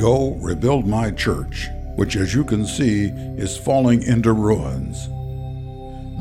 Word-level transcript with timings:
Go 0.00 0.30
rebuild 0.36 0.86
my 0.86 1.10
church, 1.10 1.68
which, 1.96 2.16
as 2.16 2.32
you 2.32 2.42
can 2.42 2.64
see, 2.64 3.08
is 3.36 3.58
falling 3.58 4.02
into 4.02 4.32
ruins. 4.32 5.10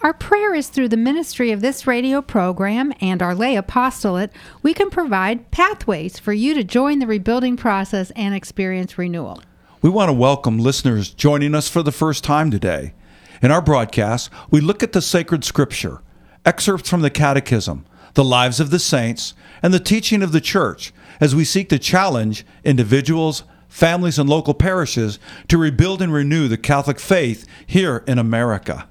Our 0.00 0.12
prayer 0.12 0.54
is 0.54 0.68
through 0.68 0.90
the 0.90 0.96
ministry 0.96 1.50
of 1.50 1.60
this 1.60 1.84
radio 1.84 2.22
program 2.22 2.92
and 3.00 3.20
our 3.20 3.34
lay 3.34 3.56
apostolate, 3.56 4.30
we 4.62 4.72
can 4.72 4.90
provide 4.90 5.50
pathways 5.50 6.20
for 6.20 6.32
you 6.32 6.54
to 6.54 6.62
join 6.62 7.00
the 7.00 7.06
rebuilding 7.08 7.56
process 7.56 8.12
and 8.12 8.32
experience 8.32 8.96
renewal. 8.96 9.42
We 9.82 9.90
want 9.90 10.08
to 10.08 10.12
welcome 10.12 10.60
listeners 10.60 11.10
joining 11.10 11.52
us 11.52 11.68
for 11.68 11.82
the 11.82 11.90
first 11.90 12.22
time 12.22 12.48
today. 12.48 12.94
In 13.42 13.50
our 13.50 13.60
broadcast, 13.60 14.30
we 14.52 14.60
look 14.60 14.84
at 14.84 14.92
the 14.92 15.02
sacred 15.02 15.42
scripture, 15.42 16.00
excerpts 16.46 16.88
from 16.88 17.00
the 17.00 17.10
Catechism, 17.10 17.84
the 18.14 18.24
lives 18.24 18.60
of 18.60 18.70
the 18.70 18.78
saints, 18.78 19.34
and 19.64 19.74
the 19.74 19.80
teaching 19.80 20.22
of 20.22 20.30
the 20.30 20.40
church 20.40 20.92
as 21.20 21.34
we 21.34 21.44
seek 21.44 21.68
to 21.70 21.78
challenge 21.78 22.46
individuals, 22.62 23.42
families, 23.68 24.16
and 24.16 24.30
local 24.30 24.54
parishes 24.54 25.18
to 25.48 25.58
rebuild 25.58 26.00
and 26.00 26.12
renew 26.12 26.46
the 26.46 26.56
Catholic 26.56 27.00
faith 27.00 27.44
here 27.66 28.04
in 28.06 28.20
America. 28.20 28.86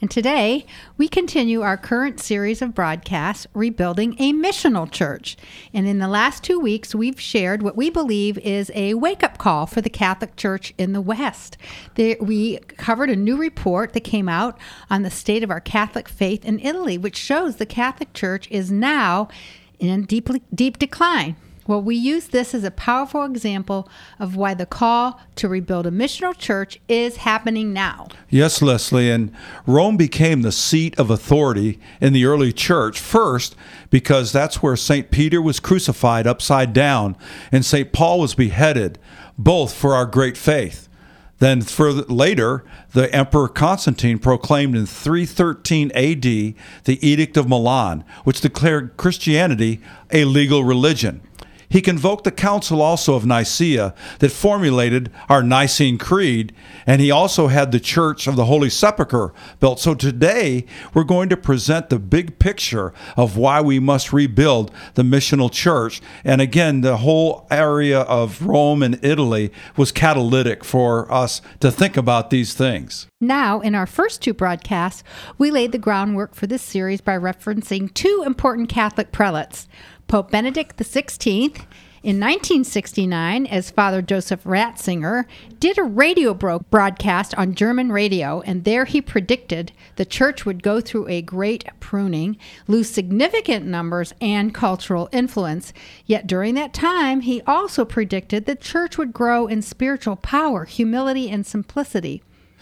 And 0.00 0.10
today, 0.10 0.64
we 0.96 1.08
continue 1.08 1.60
our 1.60 1.76
current 1.76 2.20
series 2.20 2.62
of 2.62 2.74
broadcasts, 2.74 3.46
Rebuilding 3.52 4.16
a 4.18 4.32
Missional 4.32 4.90
Church. 4.90 5.36
And 5.74 5.86
in 5.86 5.98
the 5.98 6.08
last 6.08 6.42
two 6.42 6.58
weeks, 6.58 6.94
we've 6.94 7.20
shared 7.20 7.62
what 7.62 7.76
we 7.76 7.90
believe 7.90 8.38
is 8.38 8.72
a 8.74 8.94
wake 8.94 9.22
up 9.22 9.36
call 9.36 9.66
for 9.66 9.82
the 9.82 9.90
Catholic 9.90 10.36
Church 10.36 10.72
in 10.78 10.94
the 10.94 11.02
West. 11.02 11.58
We 11.98 12.60
covered 12.78 13.10
a 13.10 13.16
new 13.16 13.36
report 13.36 13.92
that 13.92 14.00
came 14.00 14.26
out 14.26 14.58
on 14.88 15.02
the 15.02 15.10
state 15.10 15.42
of 15.42 15.50
our 15.50 15.60
Catholic 15.60 16.08
faith 16.08 16.46
in 16.46 16.60
Italy, 16.60 16.96
which 16.96 17.16
shows 17.16 17.56
the 17.56 17.66
Catholic 17.66 18.14
Church 18.14 18.48
is 18.50 18.72
now 18.72 19.28
in 19.78 20.06
deep, 20.06 20.30
deep 20.54 20.78
decline. 20.78 21.36
Well, 21.70 21.82
we 21.82 21.94
use 21.94 22.26
this 22.26 22.52
as 22.52 22.64
a 22.64 22.72
powerful 22.72 23.22
example 23.22 23.88
of 24.18 24.34
why 24.34 24.54
the 24.54 24.66
call 24.66 25.20
to 25.36 25.48
rebuild 25.48 25.86
a 25.86 25.92
missional 25.92 26.36
church 26.36 26.80
is 26.88 27.18
happening 27.18 27.72
now. 27.72 28.08
Yes, 28.28 28.60
Leslie, 28.60 29.08
and 29.08 29.30
Rome 29.66 29.96
became 29.96 30.42
the 30.42 30.50
seat 30.50 30.98
of 30.98 31.10
authority 31.10 31.78
in 32.00 32.12
the 32.12 32.24
early 32.24 32.52
church 32.52 32.98
first 32.98 33.54
because 33.88 34.32
that's 34.32 34.60
where 34.60 34.74
St. 34.74 35.12
Peter 35.12 35.40
was 35.40 35.60
crucified 35.60 36.26
upside 36.26 36.72
down 36.72 37.16
and 37.52 37.64
St. 37.64 37.92
Paul 37.92 38.18
was 38.18 38.34
beheaded, 38.34 38.98
both 39.38 39.72
for 39.72 39.94
our 39.94 40.06
great 40.06 40.36
faith. 40.36 40.88
Then 41.38 41.62
further 41.62 42.02
later, 42.12 42.64
the 42.94 43.14
Emperor 43.14 43.46
Constantine 43.46 44.18
proclaimed 44.18 44.74
in 44.74 44.86
313 44.86 45.92
AD 45.92 46.22
the 46.22 46.98
Edict 47.00 47.36
of 47.36 47.48
Milan, 47.48 48.02
which 48.24 48.40
declared 48.40 48.96
Christianity 48.96 49.80
a 50.10 50.24
legal 50.24 50.64
religion. 50.64 51.20
He 51.70 51.80
convoked 51.80 52.24
the 52.24 52.32
Council 52.32 52.82
also 52.82 53.14
of 53.14 53.24
Nicaea 53.24 53.94
that 54.18 54.32
formulated 54.32 55.10
our 55.28 55.40
Nicene 55.40 55.98
Creed, 55.98 56.52
and 56.84 57.00
he 57.00 57.12
also 57.12 57.46
had 57.46 57.70
the 57.70 57.78
Church 57.78 58.26
of 58.26 58.34
the 58.34 58.46
Holy 58.46 58.68
Sepulchre 58.68 59.32
built. 59.60 59.78
So 59.78 59.94
today 59.94 60.66
we're 60.92 61.04
going 61.04 61.28
to 61.28 61.36
present 61.36 61.88
the 61.88 62.00
big 62.00 62.40
picture 62.40 62.92
of 63.16 63.36
why 63.36 63.60
we 63.60 63.78
must 63.78 64.12
rebuild 64.12 64.72
the 64.94 65.02
missional 65.02 65.50
church. 65.50 66.02
And 66.24 66.40
again, 66.40 66.80
the 66.80 66.98
whole 66.98 67.46
area 67.52 68.00
of 68.00 68.42
Rome 68.42 68.82
and 68.82 68.98
Italy 69.04 69.52
was 69.76 69.92
catalytic 69.92 70.64
for 70.64 71.10
us 71.12 71.40
to 71.60 71.70
think 71.70 71.96
about 71.96 72.30
these 72.30 72.52
things. 72.52 73.06
Now, 73.20 73.60
in 73.60 73.76
our 73.76 73.86
first 73.86 74.22
two 74.22 74.34
broadcasts, 74.34 75.04
we 75.38 75.52
laid 75.52 75.70
the 75.70 75.78
groundwork 75.78 76.34
for 76.34 76.48
this 76.48 76.62
series 76.62 77.00
by 77.00 77.16
referencing 77.16 77.94
two 77.94 78.24
important 78.26 78.68
Catholic 78.68 79.12
prelates 79.12 79.68
Pope 80.10 80.32
Benedict 80.32 80.76
XVI 80.76 81.54
in 82.02 82.18
1969, 82.18 83.46
as 83.46 83.70
Father 83.70 84.02
Joseph 84.02 84.42
Ratzinger 84.42 85.24
did 85.60 85.78
a 85.78 85.84
radio 85.84 86.34
bro- 86.34 86.58
broadcast 86.58 87.32
on 87.36 87.54
German 87.54 87.92
radio, 87.92 88.40
and 88.40 88.64
there 88.64 88.86
he 88.86 89.00
predicted 89.00 89.70
the 89.94 90.04
church 90.04 90.44
would 90.44 90.64
go 90.64 90.80
through 90.80 91.06
a 91.06 91.22
great 91.22 91.64
pruning, 91.78 92.36
lose 92.66 92.90
significant 92.90 93.66
numbers 93.66 94.12
and 94.20 94.52
cultural 94.52 95.08
influence. 95.12 95.72
Yet 96.06 96.26
during 96.26 96.56
that 96.56 96.74
time, 96.74 97.20
he 97.20 97.40
also 97.42 97.84
predicted 97.84 98.46
the 98.46 98.56
church 98.56 98.98
would 98.98 99.12
grow 99.12 99.46
in 99.46 99.62
spiritual 99.62 100.16
power, 100.16 100.64
humility, 100.64 101.30
and 101.30 101.46
simplicity. 101.46 102.20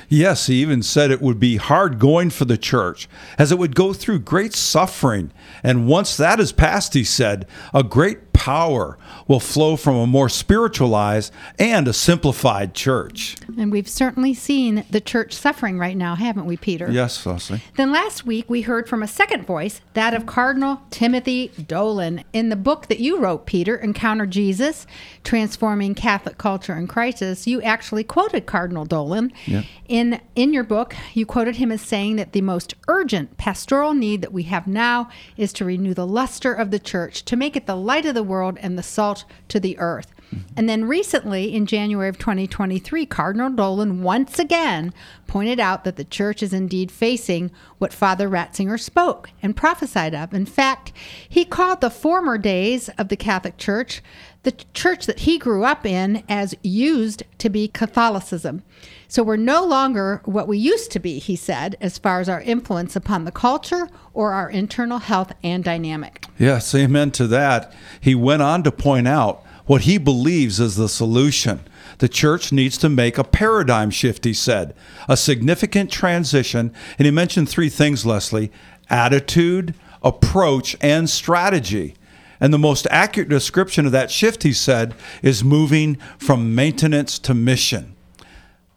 Yes, 0.08 0.46
he 0.46 0.62
even 0.62 0.82
said 0.82 1.10
it 1.10 1.20
would 1.20 1.40
be 1.40 1.56
hard 1.56 1.98
going 1.98 2.30
for 2.30 2.44
the 2.44 2.56
church, 2.56 3.08
as 3.38 3.52
it 3.52 3.58
would 3.58 3.74
go 3.74 3.92
through 3.92 4.20
great 4.20 4.54
suffering. 4.54 5.32
And 5.62 5.86
once 5.86 6.16
that 6.16 6.40
is 6.40 6.52
past, 6.52 6.94
he 6.94 7.04
said, 7.04 7.46
a 7.74 7.82
great 7.82 8.27
power 8.38 8.96
will 9.26 9.40
flow 9.40 9.76
from 9.76 9.96
a 9.96 10.06
more 10.06 10.28
spiritualized 10.28 11.32
and 11.58 11.88
a 11.88 11.92
simplified 11.92 12.72
church. 12.72 13.34
And 13.58 13.72
we've 13.72 13.88
certainly 13.88 14.32
seen 14.32 14.84
the 14.88 15.00
church 15.00 15.32
suffering 15.32 15.76
right 15.76 15.96
now, 15.96 16.14
haven't 16.14 16.46
we, 16.46 16.56
Peter? 16.56 16.88
Yes, 16.88 17.26
Leslie. 17.26 17.62
Then 17.76 17.90
last 17.90 18.24
week 18.24 18.48
we 18.48 18.62
heard 18.62 18.88
from 18.88 19.02
a 19.02 19.08
second 19.08 19.44
voice, 19.44 19.80
that 19.94 20.14
of 20.14 20.24
Cardinal 20.24 20.82
Timothy 20.90 21.48
Dolan. 21.66 22.22
In 22.32 22.48
the 22.48 22.56
book 22.56 22.86
that 22.86 23.00
you 23.00 23.18
wrote, 23.18 23.44
Peter, 23.44 23.74
Encounter 23.74 24.24
Jesus, 24.24 24.86
Transforming 25.24 25.96
Catholic 25.96 26.38
Culture 26.38 26.76
in 26.76 26.86
Crisis, 26.86 27.48
you 27.48 27.60
actually 27.62 28.04
quoted 28.04 28.46
Cardinal 28.46 28.84
Dolan. 28.84 29.32
Yeah. 29.46 29.62
In, 29.88 30.20
in 30.36 30.52
your 30.52 30.64
book, 30.64 30.94
you 31.12 31.26
quoted 31.26 31.56
him 31.56 31.72
as 31.72 31.82
saying 31.82 32.16
that 32.16 32.32
the 32.32 32.42
most 32.42 32.74
urgent 32.86 33.36
pastoral 33.36 33.94
need 33.94 34.22
that 34.22 34.32
we 34.32 34.44
have 34.44 34.68
now 34.68 35.08
is 35.36 35.52
to 35.54 35.64
renew 35.64 35.92
the 35.92 36.06
luster 36.06 36.54
of 36.54 36.70
the 36.70 36.78
church, 36.78 37.24
to 37.24 37.36
make 37.36 37.56
it 37.56 37.66
the 37.66 37.74
light 37.74 38.06
of 38.06 38.14
the 38.14 38.27
world 38.28 38.58
and 38.60 38.78
the 38.78 38.82
salt 38.82 39.24
to 39.48 39.58
the 39.58 39.78
earth. 39.78 40.12
And 40.56 40.68
then 40.68 40.86
recently, 40.86 41.54
in 41.54 41.66
January 41.66 42.08
of 42.08 42.18
2023, 42.18 43.06
Cardinal 43.06 43.50
Dolan 43.50 44.02
once 44.02 44.38
again 44.38 44.92
pointed 45.26 45.60
out 45.60 45.84
that 45.84 45.96
the 45.96 46.04
church 46.04 46.42
is 46.42 46.52
indeed 46.52 46.90
facing 46.90 47.50
what 47.78 47.92
Father 47.92 48.28
Ratzinger 48.28 48.78
spoke 48.78 49.30
and 49.42 49.56
prophesied 49.56 50.14
of. 50.14 50.34
In 50.34 50.46
fact, 50.46 50.92
he 51.28 51.44
called 51.44 51.80
the 51.80 51.90
former 51.90 52.38
days 52.38 52.88
of 52.90 53.08
the 53.08 53.16
Catholic 53.16 53.56
Church, 53.56 54.02
the 54.42 54.52
church 54.74 55.06
that 55.06 55.20
he 55.20 55.38
grew 55.38 55.64
up 55.64 55.86
in, 55.86 56.24
as 56.28 56.54
used 56.62 57.22
to 57.38 57.48
be 57.48 57.68
Catholicism. 57.68 58.62
So 59.06 59.22
we're 59.22 59.36
no 59.36 59.64
longer 59.64 60.22
what 60.24 60.48
we 60.48 60.58
used 60.58 60.90
to 60.92 60.98
be, 60.98 61.18
he 61.18 61.36
said, 61.36 61.76
as 61.80 61.98
far 61.98 62.20
as 62.20 62.28
our 62.28 62.40
influence 62.42 62.94
upon 62.94 63.24
the 63.24 63.32
culture 63.32 63.88
or 64.12 64.32
our 64.32 64.50
internal 64.50 64.98
health 64.98 65.32
and 65.42 65.64
dynamic. 65.64 66.26
Yes, 66.38 66.74
amen 66.74 67.12
to 67.12 67.26
that. 67.28 67.72
He 68.00 68.14
went 68.14 68.42
on 68.42 68.62
to 68.64 68.72
point 68.72 69.08
out 69.08 69.44
what 69.68 69.82
he 69.82 69.98
believes 69.98 70.58
is 70.58 70.76
the 70.76 70.88
solution. 70.88 71.60
The 71.98 72.08
church 72.08 72.50
needs 72.52 72.78
to 72.78 72.88
make 72.88 73.18
a 73.18 73.24
paradigm 73.24 73.90
shift, 73.90 74.24
he 74.24 74.32
said, 74.32 74.74
a 75.08 75.16
significant 75.16 75.92
transition. 75.92 76.72
And 76.98 77.06
he 77.06 77.12
mentioned 77.12 77.48
three 77.48 77.68
things, 77.68 78.04
Leslie 78.04 78.50
attitude, 78.90 79.74
approach, 80.02 80.74
and 80.80 81.08
strategy. 81.08 81.94
And 82.40 82.54
the 82.54 82.58
most 82.58 82.86
accurate 82.90 83.28
description 83.28 83.84
of 83.84 83.92
that 83.92 84.10
shift, 84.10 84.42
he 84.42 84.54
said, 84.54 84.94
is 85.22 85.44
moving 85.44 85.96
from 86.18 86.54
maintenance 86.54 87.18
to 87.20 87.34
mission. 87.34 87.94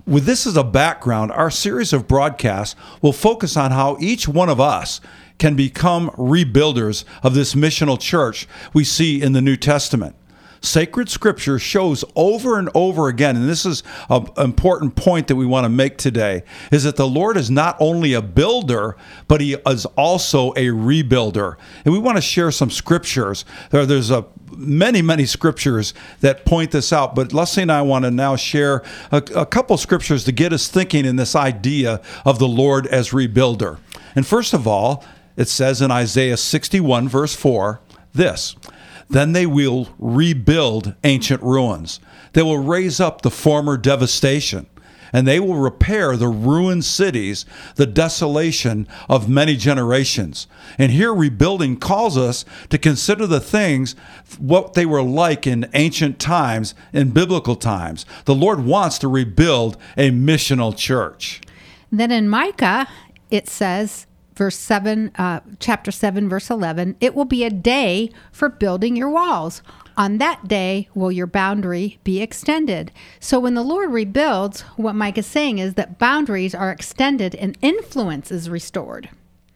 With 0.06 0.26
this 0.26 0.46
as 0.46 0.58
a 0.58 0.64
background, 0.64 1.32
our 1.32 1.52
series 1.52 1.94
of 1.94 2.08
broadcasts 2.08 2.76
will 3.02 3.14
focus 3.14 3.56
on 3.56 3.72
how 3.72 3.98
each 4.02 4.28
one 4.28 4.50
of 4.50 4.60
us 4.60 5.00
can 5.38 5.56
become 5.56 6.10
rebuilders 6.12 7.06
of 7.24 7.34
this 7.34 7.56
missional 7.56 8.00
church 8.00 8.48
we 8.74 8.84
see 8.84 9.22
in 9.22 9.32
the 9.32 9.42
New 9.42 9.56
Testament. 9.56 10.16
Sacred 10.62 11.10
Scripture 11.10 11.58
shows 11.58 12.06
over 12.16 12.60
and 12.60 12.70
over 12.76 13.08
again, 13.08 13.36
and 13.36 13.50
this 13.50 13.66
is 13.66 13.84
an 14.10 14.28
important 14.38 14.96
point 14.96 15.28
that 15.28 15.36
we 15.36 15.46
want 15.46 15.66
to 15.66 15.70
make 15.70 15.98
today, 15.98 16.44
is 16.72 16.84
that 16.84 16.96
the 16.96 17.08
Lord 17.08 17.36
is 17.36 17.50
not 17.50 17.76
only 17.80 18.14
a 18.14 18.22
builder, 18.22 18.96
but 19.28 19.42
He 19.42 19.56
is 19.66 19.86
also 19.98 20.52
a 20.52 20.68
rebuilder. 20.68 21.56
And 21.84 21.94
we 21.94 22.00
want 22.00 22.18
to 22.18 22.22
share 22.22 22.52
some 22.52 22.70
scriptures. 22.70 23.44
There's 23.72 24.12
a 24.12 24.26
many, 24.56 25.02
many 25.02 25.26
scriptures 25.26 25.94
that 26.20 26.46
point 26.46 26.72
this 26.72 26.94
out, 26.94 27.16
but 27.16 27.34
Leslie 27.34 27.64
and 27.64 27.72
I 27.72 27.82
want 27.82 28.06
to 28.06 28.12
now 28.12 28.36
share 28.36 28.84
a, 29.12 29.18
a 29.36 29.46
couple 29.46 29.78
scriptures 29.78 30.24
to 30.26 30.32
get 30.32 30.54
us 30.54 30.68
thinking 30.68 31.06
in 31.06 31.16
this 31.16 31.36
idea 31.36 32.02
of 32.26 32.38
the 32.38 32.48
Lord 32.48 32.86
as 32.88 33.10
rebuilder. 33.10 33.80
And 34.16 34.28
first 34.28 34.54
of 34.54 34.68
all, 34.68 35.04
it 35.38 35.48
says 35.48 35.82
in 35.82 35.90
Isaiah 35.90 36.38
61, 36.38 37.08
verse 37.08 37.36
4, 37.36 37.80
this. 38.14 38.56
Then 39.12 39.34
they 39.34 39.46
will 39.46 39.90
rebuild 40.00 40.96
ancient 41.04 41.42
ruins. 41.44 42.00
They 42.34 42.42
will 42.42 42.60
raise 42.60 43.00
up 43.00 43.22
the 43.22 43.30
former 43.30 43.78
devastation, 43.78 44.68
and 45.12 45.28
they 45.28 45.40
will 45.40 45.56
repair 45.56 46.16
the 46.16 46.30
ruined 46.30 46.86
cities, 46.86 47.46
the 47.76 47.86
desolation 47.86 48.88
of 49.10 49.28
many 49.28 49.58
generations. 49.58 50.48
And 50.78 50.94
here, 50.94 51.14
rebuilding 51.14 51.78
calls 51.78 52.18
us 52.18 52.46
to 52.70 52.78
consider 52.78 53.28
the 53.28 53.42
things, 53.42 53.96
what 54.40 54.74
they 54.74 54.86
were 54.86 55.04
like 55.04 55.46
in 55.46 55.70
ancient 55.74 56.18
times, 56.18 56.74
in 56.94 57.12
biblical 57.12 57.58
times. 57.58 58.06
The 58.26 58.36
Lord 58.36 58.64
wants 58.64 58.98
to 59.00 59.10
rebuild 59.10 59.76
a 59.98 60.12
missional 60.12 60.76
church. 60.76 61.42
Then 61.92 62.12
in 62.12 62.30
Micah, 62.30 62.88
it 63.30 63.50
says, 63.50 64.08
verse 64.42 64.58
7, 64.58 65.12
uh, 65.20 65.40
chapter 65.60 65.92
7, 65.92 66.28
verse 66.28 66.50
11, 66.50 66.96
it 67.00 67.14
will 67.14 67.26
be 67.26 67.44
a 67.44 67.50
day 67.52 68.10
for 68.32 68.50
building 68.50 68.96
your 68.96 69.08
walls. 69.08 69.62
On 69.96 70.18
that 70.18 70.48
day 70.48 70.90
will 70.96 71.12
your 71.12 71.28
boundary 71.28 72.00
be 72.04 72.24
extended. 72.24 72.92
So 73.20 73.40
when 73.40 73.54
the 73.54 73.62
Lord 73.62 73.92
rebuilds, 73.92 74.62
what 74.78 74.96
Micah 74.96 75.20
is 75.20 75.28
saying 75.28 75.60
is 75.60 75.76
that 75.76 76.00
boundaries 76.00 76.56
are 76.56 76.72
extended 76.72 77.36
and 77.36 77.56
influence 77.62 78.32
is 78.32 78.50
restored. 78.50 79.10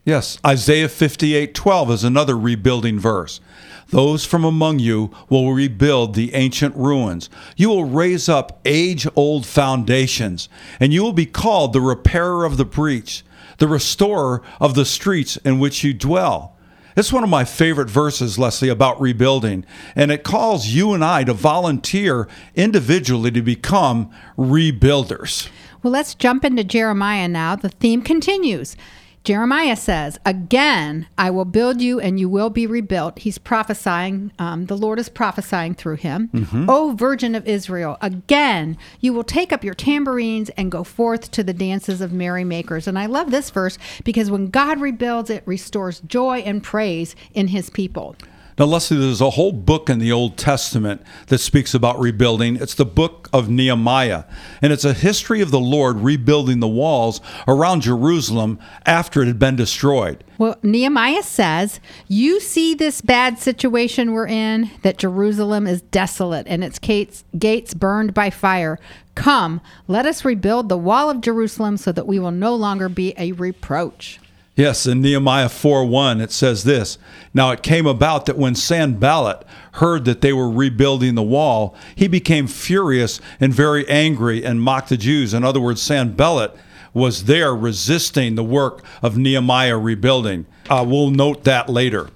Yes, 0.03 0.37
Isaiah 0.45 0.87
58 0.87 1.55
12 1.55 1.89
is 1.89 2.03
another 2.03 2.37
rebuilding 2.37 2.99
verse. 2.99 3.41
Those 3.89 4.23
from 4.23 4.43
among 4.43 4.77
you 4.77 5.09
will 5.29 5.51
rebuild 5.51 6.13
the 6.13 6.35
ancient 6.35 6.75
ruins. 6.75 7.27
You 7.57 7.69
will 7.69 7.85
raise 7.85 8.29
up 8.29 8.59
age 8.65 9.07
old 9.15 9.47
foundations, 9.47 10.47
and 10.79 10.93
you 10.93 11.01
will 11.01 11.11
be 11.11 11.25
called 11.25 11.73
the 11.73 11.81
repairer 11.81 12.45
of 12.45 12.57
the 12.57 12.65
breach 12.65 13.23
the 13.57 13.67
restorer 13.67 14.41
of 14.59 14.75
the 14.75 14.85
streets 14.85 15.37
in 15.37 15.59
which 15.59 15.83
you 15.83 15.93
dwell. 15.93 16.55
It's 16.97 17.11
one 17.11 17.23
of 17.23 17.29
my 17.29 17.43
favorite 17.43 17.89
verses, 17.89 18.39
Leslie, 18.39 18.69
about 18.69 19.01
rebuilding, 19.01 19.65
and 19.95 20.11
it 20.11 20.23
calls 20.23 20.67
you 20.67 20.93
and 20.93 21.03
I 21.03 21.25
to 21.25 21.33
volunteer 21.33 22.27
individually 22.55 23.31
to 23.31 23.41
become 23.41 24.11
rebuilders. 24.37 25.49
Well, 25.83 25.91
let's 25.91 26.15
jump 26.15 26.45
into 26.45 26.63
Jeremiah 26.63 27.27
now. 27.27 27.57
The 27.57 27.69
theme 27.69 28.01
continues. 28.01 28.77
Jeremiah 29.25 29.75
says, 29.75 30.19
Again, 30.23 31.07
I 31.17 31.31
will 31.31 31.45
build 31.45 31.81
you 31.81 31.99
and 31.99 32.19
you 32.19 32.29
will 32.29 32.51
be 32.51 32.67
rebuilt. 32.67 33.17
He's 33.17 33.39
prophesying, 33.39 34.31
um, 34.37 34.67
the 34.67 34.77
Lord 34.77 34.99
is 34.99 35.09
prophesying 35.09 35.73
through 35.73 35.95
him. 35.95 36.29
Mm-hmm. 36.29 36.69
O 36.69 36.93
Virgin 36.93 37.33
of 37.33 37.47
Israel, 37.47 37.97
again, 38.01 38.77
you 39.01 39.13
will 39.13 39.23
take 39.23 39.51
up 39.51 39.63
your 39.63 39.73
tambourines 39.73 40.49
and 40.51 40.71
go 40.71 40.83
forth 40.83 41.31
to 41.31 41.43
the 41.43 41.53
dances 41.53 42.01
of 42.01 42.13
merrymakers. 42.13 42.87
And 42.87 42.99
I 42.99 43.07
love 43.07 43.31
this 43.31 43.49
verse 43.49 43.79
because 44.03 44.29
when 44.29 44.51
God 44.51 44.79
rebuilds, 44.79 45.31
it 45.31 45.41
restores 45.47 46.01
joy 46.01 46.39
and 46.39 46.63
praise 46.63 47.15
in 47.33 47.47
his 47.47 47.71
people. 47.71 48.15
Now, 48.57 48.63
Leslie, 48.65 48.95
there's 48.95 49.19
a 49.19 49.31
whole 49.31 49.51
book 49.51 49.89
in 49.89 49.99
the 49.99 50.13
Old 50.13 50.37
Testament 50.37 51.01
that 51.27 51.39
speaks 51.39 51.73
about 51.73 51.99
rebuilding. 51.99 52.55
It's 52.55 52.73
the 52.73 52.85
book 52.85 53.29
of 53.33 53.49
Nehemiah, 53.49 54.23
and 54.61 54.71
it's 54.71 54.85
a 54.85 54.93
history 54.93 55.41
of 55.41 55.51
the 55.51 55.59
Lord 55.59 55.97
rebuilding 55.97 56.61
the 56.61 56.67
walls 56.67 57.19
around 57.49 57.81
Jerusalem 57.81 58.57
after 58.85 59.21
it 59.21 59.27
had 59.27 59.39
been 59.39 59.57
destroyed. 59.57 60.23
Well, 60.37 60.57
Nehemiah 60.63 61.23
says, 61.23 61.81
You 62.07 62.39
see 62.39 62.73
this 62.73 63.01
bad 63.01 63.39
situation 63.39 64.13
we're 64.13 64.27
in, 64.27 64.71
that 64.83 64.99
Jerusalem 64.99 65.67
is 65.67 65.81
desolate 65.81 66.47
and 66.47 66.63
its 66.63 66.79
gates, 66.79 67.73
burned 67.73 68.13
by 68.13 68.29
fire. 68.29 68.79
Come, 69.15 69.59
let 69.89 70.05
us 70.05 70.23
rebuild 70.23 70.69
the 70.69 70.77
wall 70.77 71.09
of 71.09 71.19
Jerusalem 71.19 71.75
so 71.75 71.91
that 71.91 72.07
we 72.07 72.19
will 72.19 72.31
no 72.31 72.55
longer 72.55 72.87
be 72.87 73.13
a 73.17 73.33
reproach. 73.33 74.21
Yes, 74.55 74.87
in 74.87 75.01
Nehemiah 75.01 75.49
4 75.49 75.85
1, 75.85 76.21
it 76.21 76.31
says 76.31 76.63
this 76.63 76.97
Now 77.33 77.51
it 77.51 77.61
came 77.61 77.85
about 77.85 78.25
that 78.25 78.37
when 78.37 78.55
Sanballat 78.55 79.45
heard 79.73 80.05
that 80.05 80.21
they 80.21 80.31
were 80.31 80.49
rebuilding 80.49 81.15
the 81.15 81.23
wall, 81.23 81.75
he 81.93 82.07
became 82.07 82.47
furious 82.47 83.19
and 83.39 83.53
very 83.53 83.87
angry 83.89 84.45
and 84.45 84.61
mocked 84.61 84.89
the 84.89 84.97
Jews. 84.97 85.33
In 85.33 85.43
other 85.43 85.59
words, 85.59 85.81
Sanballat 85.81 86.55
was 86.93 87.25
there 87.25 87.53
resisting 87.53 88.35
the 88.35 88.43
work 88.43 88.81
of 89.01 89.17
Nehemiah 89.17 89.77
rebuilding. 89.77 90.45
Uh, 90.69 90.85
we'll 90.87 91.11
note 91.11 91.43
that 91.43 91.67
later. 91.69 92.09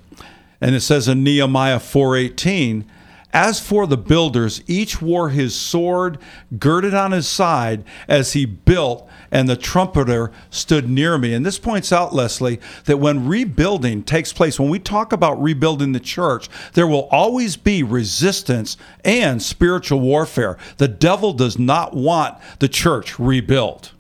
And 0.62 0.74
it 0.74 0.82
says 0.82 1.10
in 1.10 1.24
Nehemiah 1.24 1.80
4:18, 1.80 2.86
as 3.32 3.60
for 3.60 3.86
the 3.86 3.98
builders, 3.98 4.64
each 4.66 5.02
wore 5.02 5.30
his 5.30 5.54
sword 5.54 6.18
girded 6.58 6.94
on 6.94 7.12
his 7.12 7.28
side 7.28 7.84
as 8.08 8.34
he 8.34 8.46
built, 8.46 9.08
and 9.32 9.48
the 9.48 9.56
trumpeter 9.56 10.32
stood 10.50 10.90
near 10.90 11.18
me. 11.18 11.34
And 11.34 11.46
this 11.46 11.60
points 11.60 11.92
out, 11.92 12.14
Leslie, 12.14 12.60
that 12.86 12.98
when 12.98 13.28
rebuilding 13.28 14.04
takes 14.04 14.34
place, 14.34 14.60
when 14.60 14.70
we 14.70 14.80
talk 14.80 15.14
about 15.14 15.42
rebuilding 15.42 15.92
the 15.92 16.00
church, 16.00 16.50
there 16.74 16.88
will 16.88 17.08
always 17.12 17.56
be 17.56 17.84
resistance 17.84 18.78
and 19.06 19.42
spiritual 19.42 20.00
warfare. 20.00 20.58
The 20.78 20.88
devil 20.88 21.34
does 21.34 21.60
not 21.60 21.96
want 21.96 22.38
the 22.58 22.70
church 22.70 23.20
rebuilt. 23.20 23.92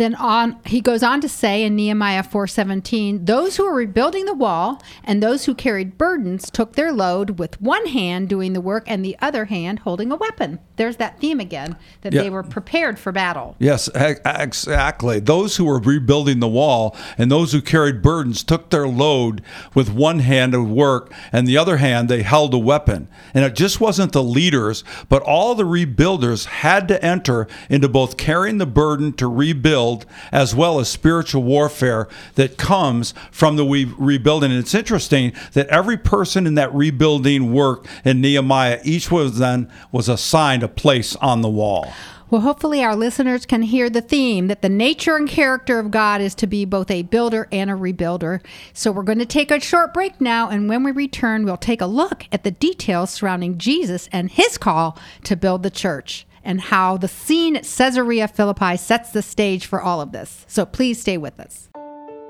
Then 0.00 0.14
on 0.14 0.58
he 0.64 0.80
goes 0.80 1.02
on 1.02 1.20
to 1.20 1.28
say 1.28 1.62
in 1.62 1.76
Nehemiah 1.76 2.22
4:17, 2.22 3.26
those 3.26 3.56
who 3.56 3.64
were 3.64 3.74
rebuilding 3.74 4.24
the 4.24 4.32
wall 4.32 4.82
and 5.04 5.22
those 5.22 5.44
who 5.44 5.54
carried 5.54 5.98
burdens 5.98 6.50
took 6.50 6.72
their 6.72 6.90
load 6.90 7.38
with 7.38 7.60
one 7.60 7.84
hand 7.84 8.30
doing 8.30 8.54
the 8.54 8.62
work 8.62 8.84
and 8.86 9.04
the 9.04 9.14
other 9.20 9.44
hand 9.44 9.80
holding 9.80 10.10
a 10.10 10.16
weapon. 10.16 10.58
There's 10.76 10.96
that 10.96 11.20
theme 11.20 11.38
again 11.38 11.76
that 12.00 12.14
yeah. 12.14 12.22
they 12.22 12.30
were 12.30 12.42
prepared 12.42 12.98
for 12.98 13.12
battle. 13.12 13.56
Yes, 13.58 13.90
exactly. 13.94 15.20
Those 15.20 15.56
who 15.56 15.66
were 15.66 15.78
rebuilding 15.78 16.40
the 16.40 16.48
wall 16.48 16.96
and 17.18 17.30
those 17.30 17.52
who 17.52 17.60
carried 17.60 18.00
burdens 18.00 18.42
took 18.42 18.70
their 18.70 18.88
load 18.88 19.42
with 19.74 19.92
one 19.92 20.20
hand 20.20 20.54
of 20.54 20.70
work 20.70 21.12
and 21.30 21.46
the 21.46 21.58
other 21.58 21.76
hand 21.76 22.08
they 22.08 22.22
held 22.22 22.54
a 22.54 22.58
weapon. 22.58 23.06
And 23.34 23.44
it 23.44 23.54
just 23.54 23.82
wasn't 23.82 24.12
the 24.12 24.22
leaders, 24.22 24.82
but 25.10 25.22
all 25.24 25.54
the 25.54 25.64
rebuilders 25.64 26.46
had 26.46 26.88
to 26.88 27.04
enter 27.04 27.46
into 27.68 27.86
both 27.86 28.16
carrying 28.16 28.56
the 28.56 28.64
burden 28.64 29.12
to 29.12 29.28
rebuild 29.28 29.89
as 30.32 30.54
well 30.54 30.80
as 30.80 30.88
spiritual 30.88 31.42
warfare 31.42 32.08
that 32.34 32.56
comes 32.56 33.14
from 33.30 33.56
the 33.56 33.94
rebuilding. 33.98 34.50
And 34.50 34.60
it's 34.60 34.74
interesting 34.74 35.32
that 35.52 35.68
every 35.68 35.96
person 35.96 36.46
in 36.46 36.54
that 36.54 36.74
rebuilding 36.74 37.52
work 37.52 37.86
in 38.04 38.20
Nehemiah, 38.20 38.80
each 38.84 39.10
was 39.10 39.38
then 39.38 39.70
was 39.92 40.08
assigned 40.08 40.62
a 40.62 40.68
place 40.68 41.16
on 41.16 41.42
the 41.42 41.48
wall. 41.48 41.92
Well, 42.30 42.42
hopefully, 42.42 42.84
our 42.84 42.94
listeners 42.94 43.44
can 43.44 43.62
hear 43.62 43.90
the 43.90 44.00
theme 44.00 44.46
that 44.46 44.62
the 44.62 44.68
nature 44.68 45.16
and 45.16 45.28
character 45.28 45.80
of 45.80 45.90
God 45.90 46.20
is 46.20 46.36
to 46.36 46.46
be 46.46 46.64
both 46.64 46.88
a 46.88 47.02
builder 47.02 47.48
and 47.50 47.68
a 47.68 47.74
rebuilder. 47.74 48.40
So, 48.72 48.92
we're 48.92 49.02
going 49.02 49.18
to 49.18 49.26
take 49.26 49.50
a 49.50 49.58
short 49.58 49.92
break 49.92 50.20
now, 50.20 50.48
and 50.48 50.68
when 50.68 50.84
we 50.84 50.92
return, 50.92 51.44
we'll 51.44 51.56
take 51.56 51.80
a 51.80 51.86
look 51.86 52.26
at 52.30 52.44
the 52.44 52.52
details 52.52 53.10
surrounding 53.10 53.58
Jesus 53.58 54.08
and 54.12 54.30
his 54.30 54.58
call 54.58 54.96
to 55.24 55.34
build 55.34 55.64
the 55.64 55.70
church 55.70 56.24
and 56.44 56.60
how 56.60 56.96
the 56.96 57.08
scene 57.08 57.56
at 57.56 57.64
Caesarea 57.64 58.28
Philippi 58.28 58.76
sets 58.76 59.10
the 59.10 59.22
stage 59.22 59.66
for 59.66 59.80
all 59.80 60.00
of 60.00 60.12
this. 60.12 60.44
So 60.48 60.64
please 60.64 61.00
stay 61.00 61.18
with 61.18 61.38
us. 61.40 61.68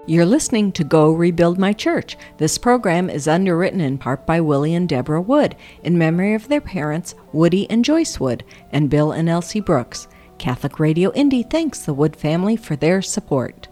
You're 0.06 0.26
listening 0.26 0.72
to 0.72 0.82
Go 0.82 1.12
Rebuild 1.12 1.58
My 1.58 1.72
Church. 1.72 2.16
This 2.38 2.58
program 2.58 3.10
is 3.10 3.28
underwritten 3.28 3.80
in 3.80 3.98
part 3.98 4.26
by 4.26 4.40
Willie 4.40 4.74
and 4.74 4.88
Deborah 4.88 5.20
Wood 5.20 5.54
in 5.84 5.98
memory 5.98 6.34
of 6.34 6.48
their 6.48 6.60
parents, 6.60 7.14
Woody 7.32 7.68
and 7.70 7.84
Joyce 7.84 8.18
Wood, 8.18 8.42
and 8.72 8.90
Bill 8.90 9.12
and 9.12 9.28
Elsie 9.28 9.60
Brooks. 9.60 10.08
Catholic 10.38 10.80
Radio 10.80 11.12
Indy 11.12 11.42
thanks 11.42 11.80
the 11.80 11.92
Wood 11.92 12.16
family 12.16 12.56
for 12.56 12.76
their 12.76 13.02
support. 13.02 13.68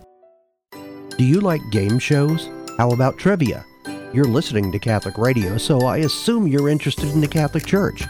Do 1.16 1.24
you 1.24 1.40
like 1.40 1.62
game 1.72 1.98
shows? 1.98 2.48
How 2.76 2.92
about 2.92 3.18
trivia? 3.18 3.64
You're 4.12 4.24
listening 4.24 4.70
to 4.72 4.78
Catholic 4.78 5.18
Radio, 5.18 5.58
so 5.58 5.86
I 5.86 5.98
assume 5.98 6.46
you're 6.46 6.68
interested 6.68 7.08
in 7.08 7.20
the 7.20 7.26
Catholic 7.26 7.66
Church. 7.66 8.04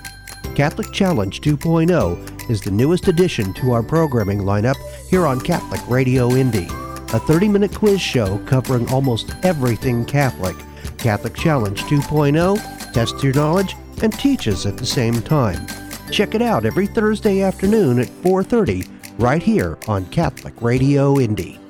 Catholic 0.58 0.90
Challenge 0.90 1.40
2.0 1.40 2.50
is 2.50 2.60
the 2.60 2.72
newest 2.72 3.06
addition 3.06 3.54
to 3.54 3.70
our 3.70 3.80
programming 3.80 4.40
lineup 4.40 4.74
here 5.08 5.24
on 5.24 5.40
Catholic 5.40 5.80
Radio 5.88 6.32
Indy. 6.32 6.66
A 7.14 7.20
30 7.20 7.46
minute 7.46 7.72
quiz 7.72 8.00
show 8.00 8.38
covering 8.38 8.90
almost 8.90 9.36
everything 9.44 10.04
Catholic. 10.04 10.56
Catholic 10.96 11.36
Challenge 11.36 11.80
2.0 11.82 12.92
tests 12.92 13.22
your 13.22 13.34
knowledge 13.34 13.76
and 14.02 14.12
teaches 14.12 14.66
at 14.66 14.76
the 14.76 14.84
same 14.84 15.22
time. 15.22 15.64
Check 16.10 16.34
it 16.34 16.42
out 16.42 16.66
every 16.66 16.88
Thursday 16.88 17.40
afternoon 17.40 18.00
at 18.00 18.08
4:30 18.24 18.84
right 19.20 19.44
here 19.44 19.78
on 19.86 20.06
Catholic 20.06 20.60
Radio 20.60 21.20
Indy. 21.20 21.60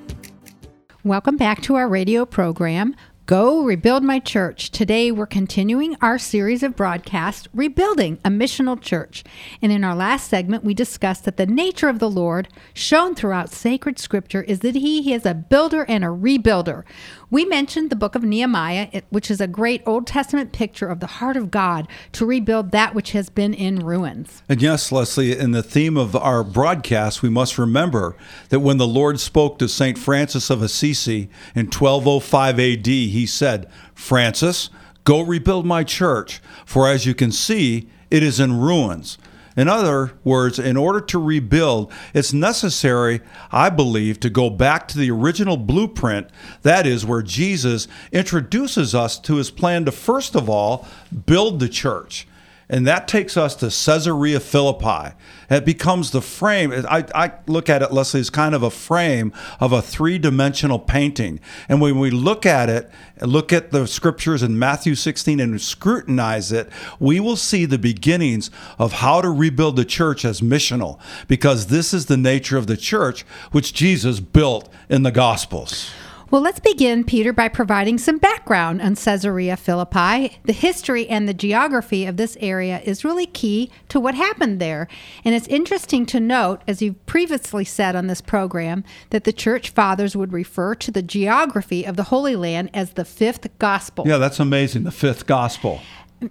Welcome 1.04 1.36
back 1.36 1.60
to 1.62 1.74
our 1.74 1.88
radio 1.88 2.24
program, 2.24 2.96
Go 3.28 3.62
Rebuild 3.62 4.02
My 4.04 4.20
Church. 4.20 4.70
Today 4.70 5.10
we're 5.12 5.26
continuing 5.26 5.96
our 6.00 6.16
series 6.16 6.62
of 6.62 6.74
broadcasts, 6.74 7.46
Rebuilding 7.52 8.18
a 8.24 8.30
Missional 8.30 8.80
Church. 8.80 9.22
And 9.60 9.70
in 9.70 9.84
our 9.84 9.94
last 9.94 10.30
segment, 10.30 10.64
we 10.64 10.72
discussed 10.72 11.26
that 11.26 11.36
the 11.36 11.44
nature 11.44 11.90
of 11.90 11.98
the 11.98 12.08
Lord, 12.08 12.48
shown 12.72 13.14
throughout 13.14 13.50
sacred 13.50 13.98
scripture, 13.98 14.40
is 14.44 14.60
that 14.60 14.76
He 14.76 15.12
is 15.12 15.26
a 15.26 15.34
builder 15.34 15.84
and 15.84 16.04
a 16.04 16.06
rebuilder. 16.06 16.84
We 17.30 17.44
mentioned 17.44 17.90
the 17.90 17.96
book 17.96 18.14
of 18.14 18.22
Nehemiah, 18.22 19.02
which 19.10 19.30
is 19.30 19.38
a 19.38 19.46
great 19.46 19.82
Old 19.84 20.06
Testament 20.06 20.50
picture 20.50 20.88
of 20.88 21.00
the 21.00 21.06
heart 21.06 21.36
of 21.36 21.50
God 21.50 21.86
to 22.12 22.24
rebuild 22.24 22.70
that 22.70 22.94
which 22.94 23.12
has 23.12 23.28
been 23.28 23.52
in 23.52 23.80
ruins. 23.80 24.42
And 24.48 24.62
yes, 24.62 24.90
Leslie, 24.90 25.38
in 25.38 25.50
the 25.50 25.62
theme 25.62 25.98
of 25.98 26.16
our 26.16 26.42
broadcast, 26.42 27.22
we 27.22 27.28
must 27.28 27.58
remember 27.58 28.16
that 28.48 28.60
when 28.60 28.78
the 28.78 28.86
Lord 28.86 29.20
spoke 29.20 29.58
to 29.58 29.68
St. 29.68 29.98
Francis 29.98 30.48
of 30.48 30.62
Assisi 30.62 31.28
in 31.54 31.66
1205 31.66 32.58
AD, 32.58 32.86
he 32.86 33.26
said, 33.26 33.70
Francis, 33.94 34.70
go 35.04 35.20
rebuild 35.20 35.66
my 35.66 35.84
church, 35.84 36.40
for 36.64 36.88
as 36.88 37.04
you 37.04 37.14
can 37.14 37.30
see, 37.30 37.90
it 38.10 38.22
is 38.22 38.40
in 38.40 38.58
ruins. 38.58 39.18
In 39.58 39.66
other 39.66 40.12
words, 40.22 40.60
in 40.60 40.76
order 40.76 41.00
to 41.00 41.18
rebuild, 41.18 41.92
it's 42.14 42.32
necessary, 42.32 43.20
I 43.50 43.70
believe, 43.70 44.20
to 44.20 44.30
go 44.30 44.50
back 44.50 44.86
to 44.86 44.98
the 44.98 45.10
original 45.10 45.56
blueprint. 45.56 46.30
That 46.62 46.86
is, 46.86 47.04
where 47.04 47.22
Jesus 47.22 47.88
introduces 48.12 48.94
us 48.94 49.18
to 49.18 49.34
his 49.34 49.50
plan 49.50 49.84
to, 49.86 49.90
first 49.90 50.36
of 50.36 50.48
all, 50.48 50.86
build 51.26 51.58
the 51.58 51.68
church. 51.68 52.28
And 52.70 52.86
that 52.86 53.08
takes 53.08 53.36
us 53.38 53.54
to 53.56 53.66
Caesarea 53.66 54.40
Philippi. 54.40 55.14
It 55.48 55.64
becomes 55.64 56.10
the 56.10 56.20
frame. 56.20 56.70
I, 56.72 57.06
I 57.14 57.32
look 57.46 57.70
at 57.70 57.80
it, 57.80 57.92
Leslie, 57.92 58.20
as 58.20 58.28
kind 58.28 58.54
of 58.54 58.62
a 58.62 58.70
frame 58.70 59.32
of 59.58 59.72
a 59.72 59.80
three 59.80 60.18
dimensional 60.18 60.78
painting. 60.78 61.40
And 61.68 61.80
when 61.80 61.98
we 61.98 62.10
look 62.10 62.44
at 62.44 62.68
it, 62.68 62.90
look 63.22 63.54
at 63.54 63.70
the 63.70 63.86
scriptures 63.86 64.42
in 64.42 64.58
Matthew 64.58 64.94
16 64.94 65.40
and 65.40 65.58
scrutinize 65.60 66.52
it, 66.52 66.68
we 67.00 67.20
will 67.20 67.36
see 67.36 67.64
the 67.64 67.78
beginnings 67.78 68.50
of 68.78 68.92
how 68.94 69.22
to 69.22 69.30
rebuild 69.30 69.76
the 69.76 69.86
church 69.86 70.26
as 70.26 70.42
missional, 70.42 71.00
because 71.26 71.68
this 71.68 71.94
is 71.94 72.06
the 72.06 72.18
nature 72.18 72.58
of 72.58 72.66
the 72.66 72.76
church 72.76 73.22
which 73.50 73.72
Jesus 73.72 74.20
built 74.20 74.68
in 74.90 75.04
the 75.04 75.10
Gospels. 75.10 75.90
Well, 76.30 76.42
let's 76.42 76.60
begin, 76.60 77.04
Peter, 77.04 77.32
by 77.32 77.48
providing 77.48 77.96
some 77.96 78.18
background 78.18 78.82
on 78.82 78.96
Caesarea 78.96 79.56
Philippi. 79.56 80.38
The 80.44 80.52
history 80.52 81.08
and 81.08 81.26
the 81.26 81.32
geography 81.32 82.04
of 82.04 82.18
this 82.18 82.36
area 82.38 82.82
is 82.84 83.02
really 83.02 83.24
key 83.24 83.70
to 83.88 83.98
what 83.98 84.14
happened 84.14 84.60
there. 84.60 84.88
And 85.24 85.34
it's 85.34 85.48
interesting 85.48 86.04
to 86.04 86.20
note, 86.20 86.60
as 86.68 86.82
you've 86.82 87.06
previously 87.06 87.64
said 87.64 87.96
on 87.96 88.08
this 88.08 88.20
program, 88.20 88.84
that 89.08 89.24
the 89.24 89.32
church 89.32 89.70
fathers 89.70 90.14
would 90.14 90.34
refer 90.34 90.74
to 90.74 90.90
the 90.90 91.00
geography 91.00 91.84
of 91.84 91.96
the 91.96 92.04
Holy 92.04 92.36
Land 92.36 92.68
as 92.74 92.90
the 92.90 93.06
fifth 93.06 93.48
gospel. 93.58 94.06
Yeah, 94.06 94.18
that's 94.18 94.38
amazing, 94.38 94.84
the 94.84 94.90
fifth 94.90 95.26
gospel. 95.26 95.80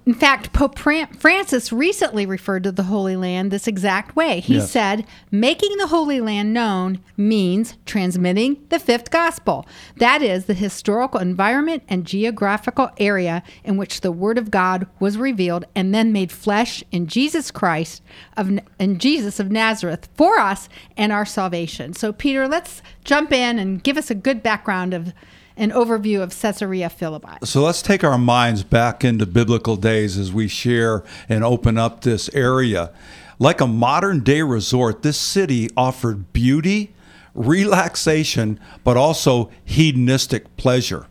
In 0.06 0.13
fact, 0.13 0.51
Pope 0.51 0.77
Francis 0.77 1.72
recently 1.72 2.25
referred 2.25 2.63
to 2.63 2.74
the 2.74 2.84
Holy 2.84 3.15
Land 3.15 3.51
this 3.51 3.67
exact 3.67 4.17
way. 4.17 4.41
He 4.41 4.56
yes. 4.56 4.70
said, 4.70 5.06
making 5.32 5.77
the 5.77 5.88
Holy 5.88 6.20
Land 6.20 6.53
known 6.53 7.00
means 7.15 7.77
transmitting 7.86 8.65
the 8.67 8.79
fifth 8.79 9.10
gospel. 9.12 9.65
That 9.96 10.22
is, 10.22 10.46
the 10.46 10.53
historical 10.53 11.22
environment 11.22 11.84
and 11.88 12.06
geographical 12.06 12.89
area 12.98 13.44
in 13.63 13.77
which 13.77 14.01
the 14.01 14.12
Word 14.12 14.38
of 14.38 14.51
God 14.51 14.88
was 15.00 15.17
revealed 15.17 15.63
and 15.74 15.96
then 15.96 16.12
made 16.12 16.34
flesh 16.34 16.84
in 16.91 17.08
Jesus 17.08 17.50
Christ, 17.50 18.03
of, 18.36 18.60
in 18.79 19.00
Jesus 19.00 19.39
of 19.39 19.51
Nazareth, 19.51 20.10
for 20.15 20.38
us 20.38 20.67
and 20.98 21.13
our 21.13 21.25
salvation. 21.25 21.94
So, 21.94 22.12
Peter, 22.12 22.46
let's 22.46 22.82
jump 23.06 23.32
in 23.32 23.58
and 23.58 23.82
give 23.82 23.96
us 23.96 24.12
a 24.12 24.15
good 24.15 24.44
background 24.44 24.94
of 24.94 25.13
an 25.58 25.72
overview 25.72 26.22
of 26.22 26.40
Caesarea 26.40 26.90
Philippi. 26.90 27.38
So 27.44 27.62
let's 27.64 27.82
take 27.82 28.04
our 28.04 28.18
minds 28.18 28.64
back 28.64 29.04
into 29.04 29.26
biblical 29.26 29.76
days 29.76 30.18
as 30.18 30.32
we 30.32 30.48
share 30.48 31.04
and 31.28 31.44
open 31.44 31.78
up 31.78 32.02
this 32.02 32.30
area. 32.34 32.92
Like 33.40 33.60
a 33.60 33.68
modern 33.68 34.22
day 34.24 34.42
resort, 34.42 35.04
this 35.04 35.18
city 35.18 35.70
offered 35.76 36.32
beauty, 36.32 36.94
relaxation, 37.34 38.60
but 38.84 38.98
also 38.98 39.52
hedonistic 39.66 40.56
pleasure. 40.58 41.08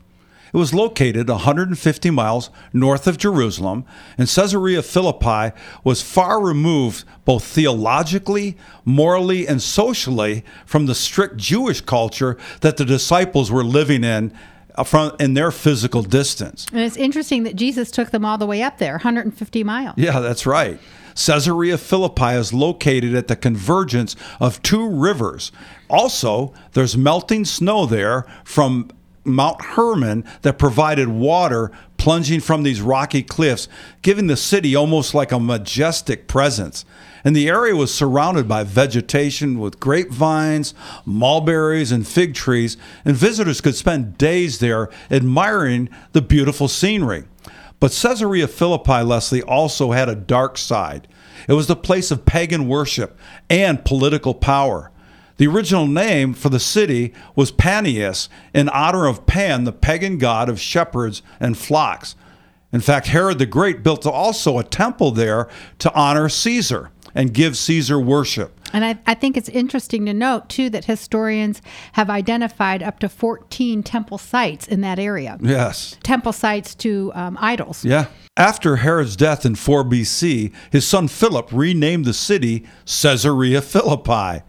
It 0.56 0.58
was 0.58 0.72
located 0.72 1.28
150 1.28 2.10
miles 2.10 2.48
north 2.72 3.06
of 3.06 3.18
Jerusalem, 3.18 3.84
and 4.16 4.26
Caesarea 4.26 4.82
Philippi 4.82 5.54
was 5.84 6.00
far 6.00 6.42
removed 6.42 7.04
both 7.26 7.44
theologically, 7.44 8.56
morally, 8.82 9.46
and 9.46 9.60
socially 9.60 10.46
from 10.64 10.86
the 10.86 10.94
strict 10.94 11.36
Jewish 11.36 11.82
culture 11.82 12.38
that 12.62 12.78
the 12.78 12.86
disciples 12.86 13.52
were 13.52 13.64
living 13.64 14.02
in 14.02 14.32
uh, 14.76 14.84
from 14.84 15.14
in 15.20 15.34
their 15.34 15.50
physical 15.50 16.02
distance. 16.02 16.64
And 16.72 16.80
it's 16.80 16.96
interesting 16.96 17.42
that 17.42 17.56
Jesus 17.56 17.90
took 17.90 18.08
them 18.08 18.24
all 18.24 18.38
the 18.38 18.46
way 18.46 18.62
up 18.62 18.78
there, 18.78 18.92
150 18.92 19.62
miles. 19.62 19.98
Yeah, 19.98 20.20
that's 20.20 20.46
right. 20.46 20.80
Caesarea 21.16 21.76
Philippi 21.76 22.32
is 22.32 22.54
located 22.54 23.14
at 23.14 23.28
the 23.28 23.36
convergence 23.36 24.16
of 24.40 24.62
two 24.62 24.88
rivers. 24.88 25.52
Also, 25.90 26.54
there's 26.72 26.96
melting 26.96 27.44
snow 27.44 27.84
there 27.84 28.24
from 28.42 28.90
Mount 29.26 29.60
Hermon 29.62 30.24
that 30.42 30.58
provided 30.58 31.08
water 31.08 31.70
plunging 31.98 32.40
from 32.40 32.62
these 32.62 32.80
rocky 32.80 33.22
cliffs, 33.22 33.68
giving 34.02 34.26
the 34.26 34.36
city 34.36 34.76
almost 34.76 35.14
like 35.14 35.32
a 35.32 35.40
majestic 35.40 36.28
presence. 36.28 36.84
And 37.24 37.34
the 37.34 37.48
area 37.48 37.74
was 37.74 37.92
surrounded 37.92 38.46
by 38.46 38.62
vegetation 38.62 39.58
with 39.58 39.80
grapevines, 39.80 40.74
mulberries, 41.04 41.90
and 41.90 42.06
fig 42.06 42.34
trees, 42.34 42.76
and 43.04 43.16
visitors 43.16 43.60
could 43.60 43.74
spend 43.74 44.16
days 44.16 44.60
there 44.60 44.88
admiring 45.10 45.88
the 46.12 46.22
beautiful 46.22 46.68
scenery. 46.68 47.24
But 47.80 47.90
Caesarea 47.90 48.48
Philippi, 48.48 49.02
Leslie, 49.02 49.42
also 49.42 49.90
had 49.90 50.08
a 50.08 50.14
dark 50.14 50.56
side. 50.56 51.08
It 51.48 51.52
was 51.52 51.66
the 51.66 51.76
place 51.76 52.10
of 52.10 52.24
pagan 52.24 52.68
worship 52.68 53.18
and 53.50 53.84
political 53.84 54.34
power. 54.34 54.90
The 55.36 55.46
original 55.46 55.86
name 55.86 56.32
for 56.32 56.48
the 56.48 56.60
city 56.60 57.12
was 57.34 57.52
Panias, 57.52 58.28
in 58.54 58.68
honor 58.70 59.06
of 59.06 59.26
Pan, 59.26 59.64
the 59.64 59.72
pagan 59.72 60.18
god 60.18 60.48
of 60.48 60.60
shepherds 60.60 61.22
and 61.38 61.58
flocks. 61.58 62.14
In 62.72 62.80
fact, 62.80 63.08
Herod 63.08 63.38
the 63.38 63.46
Great 63.46 63.82
built 63.82 64.06
also 64.06 64.58
a 64.58 64.64
temple 64.64 65.10
there 65.10 65.48
to 65.78 65.92
honor 65.94 66.28
Caesar 66.28 66.90
and 67.14 67.32
give 67.32 67.56
Caesar 67.56 67.98
worship. 67.98 68.60
And 68.72 68.84
I, 68.84 68.98
I, 69.06 69.14
think 69.14 69.36
it's 69.36 69.48
interesting 69.48 70.04
to 70.06 70.12
note, 70.12 70.48
too, 70.48 70.68
that 70.70 70.84
historians 70.84 71.62
have 71.92 72.10
identified 72.10 72.82
up 72.82 72.98
to 72.98 73.08
14 73.08 73.82
temple 73.82 74.18
sites 74.18 74.66
in 74.66 74.82
that 74.82 74.98
area. 74.98 75.38
Yes. 75.40 75.96
Temple 76.02 76.32
sites 76.32 76.74
to 76.76 77.12
um, 77.14 77.38
idols. 77.40 77.84
Yeah. 77.84 78.06
After 78.36 78.76
Herod's 78.76 79.16
death 79.16 79.46
in 79.46 79.54
4 79.54 79.84
BC, 79.84 80.52
his 80.70 80.86
son 80.86 81.08
Philip 81.08 81.48
renamed 81.52 82.04
the 82.04 82.12
city 82.12 82.66
Caesarea 82.84 83.62
Philippi. 83.62 84.42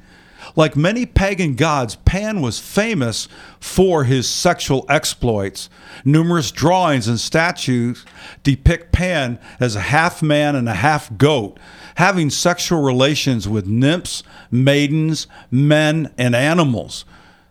Like 0.57 0.75
many 0.75 1.05
pagan 1.05 1.53
gods, 1.53 1.97
Pan 1.97 2.41
was 2.41 2.59
famous 2.59 3.27
for 3.59 4.05
his 4.05 4.27
sexual 4.27 4.87
exploits. 4.89 5.69
Numerous 6.03 6.49
drawings 6.49 7.07
and 7.07 7.19
statues 7.19 8.03
depict 8.41 8.91
Pan 8.91 9.39
as 9.59 9.75
a 9.75 9.81
half 9.81 10.23
man 10.23 10.55
and 10.55 10.67
a 10.67 10.73
half 10.73 11.15
goat, 11.15 11.59
having 11.95 12.31
sexual 12.31 12.81
relations 12.81 13.47
with 13.47 13.67
nymphs, 13.67 14.23
maidens, 14.49 15.27
men, 15.51 16.11
and 16.17 16.35
animals. 16.35 17.05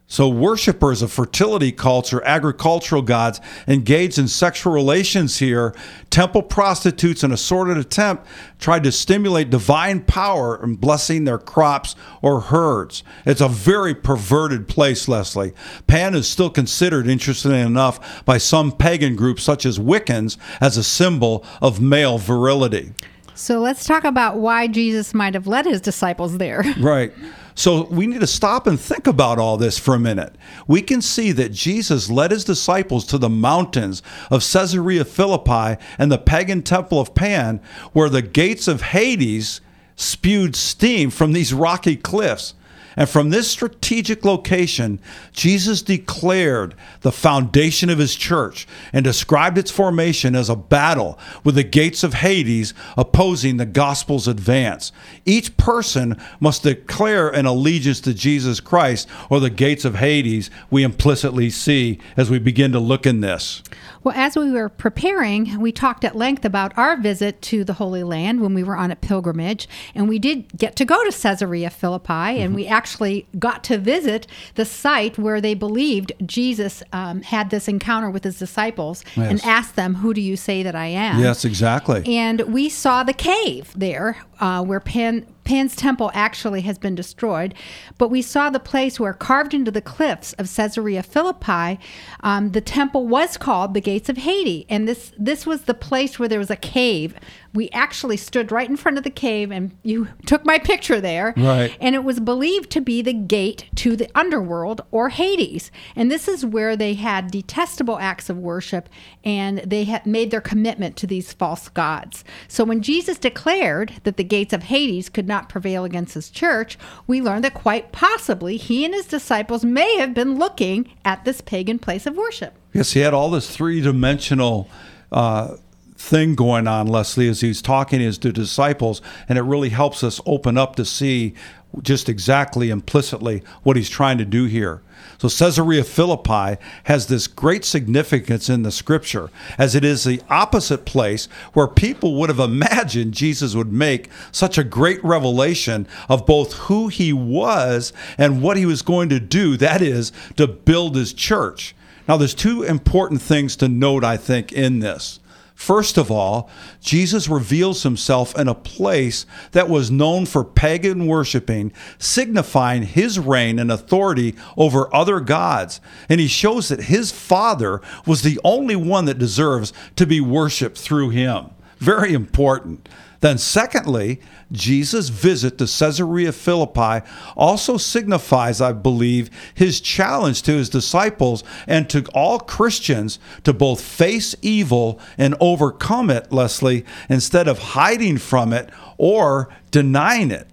So, 0.08 0.28
worshippers 0.28 1.02
of 1.02 1.10
fertility 1.10 1.72
cults 1.72 2.12
or 2.12 2.22
agricultural 2.22 3.02
gods 3.02 3.40
engaged 3.66 4.18
in 4.18 4.28
sexual 4.28 4.72
relations 4.72 5.38
here. 5.38 5.74
Temple 6.10 6.42
prostitutes, 6.42 7.24
in 7.24 7.32
a 7.32 7.36
sordid 7.36 7.76
attempt, 7.76 8.24
tried 8.60 8.84
to 8.84 8.92
stimulate 8.92 9.50
divine 9.50 10.00
power 10.02 10.62
in 10.62 10.76
blessing 10.76 11.24
their 11.24 11.38
crops 11.38 11.96
or 12.22 12.40
herds. 12.40 13.02
It's 13.24 13.40
a 13.40 13.48
very 13.48 13.96
perverted 13.96 14.68
place, 14.68 15.08
Leslie. 15.08 15.54
Pan 15.88 16.14
is 16.14 16.28
still 16.28 16.50
considered, 16.50 17.08
interestingly 17.08 17.60
enough, 17.60 18.24
by 18.24 18.38
some 18.38 18.70
pagan 18.70 19.16
groups, 19.16 19.42
such 19.42 19.66
as 19.66 19.80
Wiccans, 19.80 20.36
as 20.60 20.76
a 20.76 20.84
symbol 20.84 21.44
of 21.60 21.80
male 21.80 22.18
virility. 22.18 22.92
So, 23.34 23.58
let's 23.58 23.84
talk 23.84 24.04
about 24.04 24.38
why 24.38 24.68
Jesus 24.68 25.12
might 25.12 25.34
have 25.34 25.48
led 25.48 25.66
his 25.66 25.80
disciples 25.80 26.38
there. 26.38 26.64
Right. 26.78 27.12
So 27.56 27.84
we 27.84 28.06
need 28.06 28.20
to 28.20 28.26
stop 28.26 28.66
and 28.66 28.78
think 28.78 29.06
about 29.06 29.38
all 29.38 29.56
this 29.56 29.78
for 29.78 29.94
a 29.94 29.98
minute. 29.98 30.36
We 30.68 30.82
can 30.82 31.00
see 31.00 31.32
that 31.32 31.52
Jesus 31.52 32.10
led 32.10 32.30
his 32.30 32.44
disciples 32.44 33.06
to 33.06 33.18
the 33.18 33.30
mountains 33.30 34.02
of 34.30 34.42
Caesarea 34.42 35.06
Philippi 35.06 35.82
and 35.98 36.12
the 36.12 36.18
pagan 36.18 36.62
temple 36.62 37.00
of 37.00 37.14
Pan, 37.14 37.60
where 37.94 38.10
the 38.10 38.20
gates 38.20 38.68
of 38.68 38.82
Hades 38.82 39.62
spewed 39.96 40.54
steam 40.54 41.08
from 41.08 41.32
these 41.32 41.54
rocky 41.54 41.96
cliffs. 41.96 42.52
And 42.96 43.08
from 43.08 43.28
this 43.28 43.50
strategic 43.50 44.24
location, 44.24 45.00
Jesus 45.32 45.82
declared 45.82 46.74
the 47.02 47.12
foundation 47.12 47.90
of 47.90 47.98
his 47.98 48.16
church 48.16 48.66
and 48.92 49.04
described 49.04 49.58
its 49.58 49.70
formation 49.70 50.34
as 50.34 50.48
a 50.48 50.56
battle 50.56 51.18
with 51.44 51.56
the 51.56 51.62
gates 51.62 52.02
of 52.02 52.14
Hades 52.14 52.72
opposing 52.96 53.58
the 53.58 53.66
gospel's 53.66 54.26
advance. 54.26 54.92
Each 55.26 55.54
person 55.58 56.18
must 56.40 56.62
declare 56.62 57.28
an 57.28 57.44
allegiance 57.44 58.00
to 58.00 58.14
Jesus 58.14 58.60
Christ, 58.60 59.08
or 59.28 59.40
the 59.40 59.50
gates 59.50 59.84
of 59.84 59.96
Hades 59.96 60.50
we 60.70 60.82
implicitly 60.82 61.50
see 61.50 61.98
as 62.16 62.30
we 62.30 62.38
begin 62.38 62.72
to 62.72 62.80
look 62.80 63.04
in 63.04 63.20
this. 63.20 63.62
Well, 64.06 64.14
as 64.16 64.36
we 64.36 64.52
were 64.52 64.68
preparing, 64.68 65.58
we 65.58 65.72
talked 65.72 66.04
at 66.04 66.14
length 66.14 66.44
about 66.44 66.78
our 66.78 66.96
visit 66.96 67.42
to 67.42 67.64
the 67.64 67.72
Holy 67.72 68.04
Land 68.04 68.40
when 68.40 68.54
we 68.54 68.62
were 68.62 68.76
on 68.76 68.92
a 68.92 68.94
pilgrimage, 68.94 69.68
and 69.96 70.08
we 70.08 70.20
did 70.20 70.56
get 70.56 70.76
to 70.76 70.84
go 70.84 71.02
to 71.02 71.10
Caesarea 71.10 71.70
Philippi, 71.70 72.12
mm-hmm. 72.12 72.40
and 72.40 72.54
we 72.54 72.68
actually 72.68 73.26
got 73.36 73.64
to 73.64 73.78
visit 73.78 74.28
the 74.54 74.64
site 74.64 75.18
where 75.18 75.40
they 75.40 75.54
believed 75.54 76.12
Jesus 76.24 76.84
um, 76.92 77.22
had 77.22 77.50
this 77.50 77.66
encounter 77.66 78.08
with 78.08 78.22
his 78.22 78.38
disciples 78.38 79.02
yes. 79.16 79.28
and 79.28 79.44
asked 79.44 79.74
them, 79.74 79.96
"Who 79.96 80.14
do 80.14 80.20
you 80.20 80.36
say 80.36 80.62
that 80.62 80.76
I 80.76 80.86
am?" 80.86 81.18
Yes, 81.18 81.44
exactly. 81.44 82.04
And 82.06 82.42
we 82.42 82.68
saw 82.68 83.02
the 83.02 83.12
cave 83.12 83.72
there 83.74 84.18
uh, 84.38 84.62
where 84.62 84.78
Pan 84.78 85.26
Pan's 85.46 85.74
temple 85.74 86.10
actually 86.12 86.60
has 86.62 86.76
been 86.76 86.94
destroyed, 86.94 87.54
but 87.96 88.08
we 88.08 88.20
saw 88.20 88.50
the 88.50 88.60
place 88.60 89.00
where, 89.00 89.14
carved 89.14 89.54
into 89.54 89.70
the 89.70 89.80
cliffs 89.80 90.32
of 90.34 90.52
Caesarea 90.54 91.02
Philippi, 91.02 91.78
um, 92.20 92.50
the 92.50 92.60
temple 92.60 93.06
was 93.06 93.36
called 93.36 93.72
the 93.72 93.80
Gates 93.80 94.08
of 94.08 94.18
Hades, 94.18 94.66
and 94.68 94.86
this 94.86 95.12
this 95.16 95.46
was 95.46 95.62
the 95.62 95.74
place 95.74 96.18
where 96.18 96.28
there 96.28 96.40
was 96.40 96.50
a 96.50 96.56
cave 96.56 97.14
we 97.56 97.70
actually 97.70 98.16
stood 98.18 98.52
right 98.52 98.68
in 98.68 98.76
front 98.76 98.98
of 98.98 99.04
the 99.04 99.10
cave 99.10 99.50
and 99.50 99.76
you 99.82 100.08
took 100.26 100.44
my 100.44 100.58
picture 100.58 101.00
there. 101.00 101.34
Right. 101.36 101.76
And 101.80 101.94
it 101.94 102.04
was 102.04 102.20
believed 102.20 102.70
to 102.72 102.80
be 102.80 103.02
the 103.02 103.14
gate 103.14 103.66
to 103.76 103.96
the 103.96 104.10
underworld 104.14 104.82
or 104.90 105.08
Hades. 105.08 105.72
And 105.96 106.10
this 106.10 106.28
is 106.28 106.44
where 106.44 106.76
they 106.76 106.94
had 106.94 107.30
detestable 107.30 107.98
acts 107.98 108.28
of 108.28 108.36
worship 108.36 108.88
and 109.24 109.58
they 109.58 109.84
had 109.84 110.06
made 110.06 110.30
their 110.30 110.40
commitment 110.40 110.96
to 110.96 111.06
these 111.06 111.32
false 111.32 111.68
gods. 111.70 112.24
So 112.46 112.62
when 112.62 112.82
Jesus 112.82 113.18
declared 113.18 113.94
that 114.04 114.16
the 114.16 114.24
gates 114.24 114.52
of 114.52 114.64
Hades 114.64 115.08
could 115.08 115.26
not 115.26 115.48
prevail 115.48 115.84
against 115.84 116.14
his 116.14 116.30
church, 116.30 116.78
we 117.06 117.22
learned 117.22 117.44
that 117.44 117.54
quite 117.54 117.90
possibly 117.90 118.56
he 118.56 118.84
and 118.84 118.92
his 118.92 119.06
disciples 119.06 119.64
may 119.64 119.96
have 119.96 120.12
been 120.12 120.38
looking 120.38 120.92
at 121.04 121.24
this 121.24 121.40
pagan 121.40 121.78
place 121.78 122.06
of 122.06 122.16
worship. 122.16 122.54
Yes, 122.72 122.92
he 122.92 123.00
had 123.00 123.14
all 123.14 123.30
this 123.30 123.48
three 123.48 123.80
dimensional. 123.80 124.68
Uh, 125.10 125.56
thing 125.96 126.34
going 126.34 126.66
on, 126.66 126.86
Leslie, 126.86 127.28
as 127.28 127.40
he's 127.40 127.62
talking 127.62 128.00
is 128.00 128.18
to 128.18 128.32
disciples, 128.32 129.02
and 129.28 129.38
it 129.38 129.42
really 129.42 129.70
helps 129.70 130.04
us 130.04 130.20
open 130.26 130.56
up 130.58 130.76
to 130.76 130.84
see 130.84 131.34
just 131.82 132.08
exactly 132.08 132.70
implicitly 132.70 133.42
what 133.62 133.76
he's 133.76 133.90
trying 133.90 134.18
to 134.18 134.24
do 134.24 134.44
here. 134.44 134.82
So 135.18 135.28
Caesarea 135.28 135.84
Philippi 135.84 136.60
has 136.84 137.06
this 137.06 137.26
great 137.26 137.64
significance 137.64 138.48
in 138.48 138.62
the 138.62 138.70
scripture, 138.70 139.30
as 139.58 139.74
it 139.74 139.84
is 139.84 140.04
the 140.04 140.22
opposite 140.28 140.84
place 140.84 141.26
where 141.52 141.66
people 141.66 142.16
would 142.16 142.28
have 142.28 142.38
imagined 142.38 143.14
Jesus 143.14 143.54
would 143.54 143.72
make 143.72 144.10
such 144.30 144.58
a 144.58 144.64
great 144.64 145.02
revelation 145.04 145.86
of 146.08 146.26
both 146.26 146.52
who 146.54 146.88
he 146.88 147.12
was 147.12 147.92
and 148.18 148.42
what 148.42 148.56
he 148.56 148.66
was 148.66 148.82
going 148.82 149.08
to 149.08 149.20
do, 149.20 149.56
that 149.56 149.80
is, 149.80 150.12
to 150.36 150.46
build 150.46 150.96
his 150.96 151.12
church. 151.12 151.74
Now, 152.08 152.16
there's 152.16 152.34
two 152.34 152.62
important 152.62 153.20
things 153.22 153.56
to 153.56 153.68
note, 153.68 154.04
I 154.04 154.16
think, 154.16 154.52
in 154.52 154.80
this. 154.80 155.18
First 155.56 155.96
of 155.96 156.10
all, 156.10 156.50
Jesus 156.82 157.28
reveals 157.28 157.82
himself 157.82 158.38
in 158.38 158.46
a 158.46 158.54
place 158.54 159.24
that 159.52 159.70
was 159.70 159.90
known 159.90 160.26
for 160.26 160.44
pagan 160.44 161.06
worshiping, 161.06 161.72
signifying 161.98 162.82
his 162.82 163.18
reign 163.18 163.58
and 163.58 163.72
authority 163.72 164.36
over 164.58 164.94
other 164.94 165.18
gods. 165.18 165.80
And 166.10 166.20
he 166.20 166.28
shows 166.28 166.68
that 166.68 166.82
his 166.82 167.10
Father 167.10 167.80
was 168.06 168.20
the 168.20 168.38
only 168.44 168.76
one 168.76 169.06
that 169.06 169.18
deserves 169.18 169.72
to 169.96 170.06
be 170.06 170.20
worshiped 170.20 170.76
through 170.76 171.08
him. 171.10 171.46
Very 171.78 172.12
important. 172.12 172.86
Then, 173.20 173.38
secondly, 173.38 174.20
Jesus' 174.52 175.08
visit 175.08 175.58
to 175.58 175.64
Caesarea 175.66 176.32
Philippi 176.32 177.06
also 177.36 177.76
signifies, 177.76 178.60
I 178.60 178.72
believe, 178.72 179.30
his 179.54 179.80
challenge 179.80 180.42
to 180.42 180.52
his 180.52 180.68
disciples 180.68 181.42
and 181.66 181.88
to 181.90 182.04
all 182.14 182.38
Christians 182.38 183.18
to 183.44 183.52
both 183.52 183.80
face 183.80 184.34
evil 184.42 185.00
and 185.16 185.34
overcome 185.40 186.10
it, 186.10 186.32
Leslie, 186.32 186.84
instead 187.08 187.48
of 187.48 187.58
hiding 187.58 188.18
from 188.18 188.52
it 188.52 188.70
or 188.98 189.48
denying 189.70 190.30
it. 190.30 190.48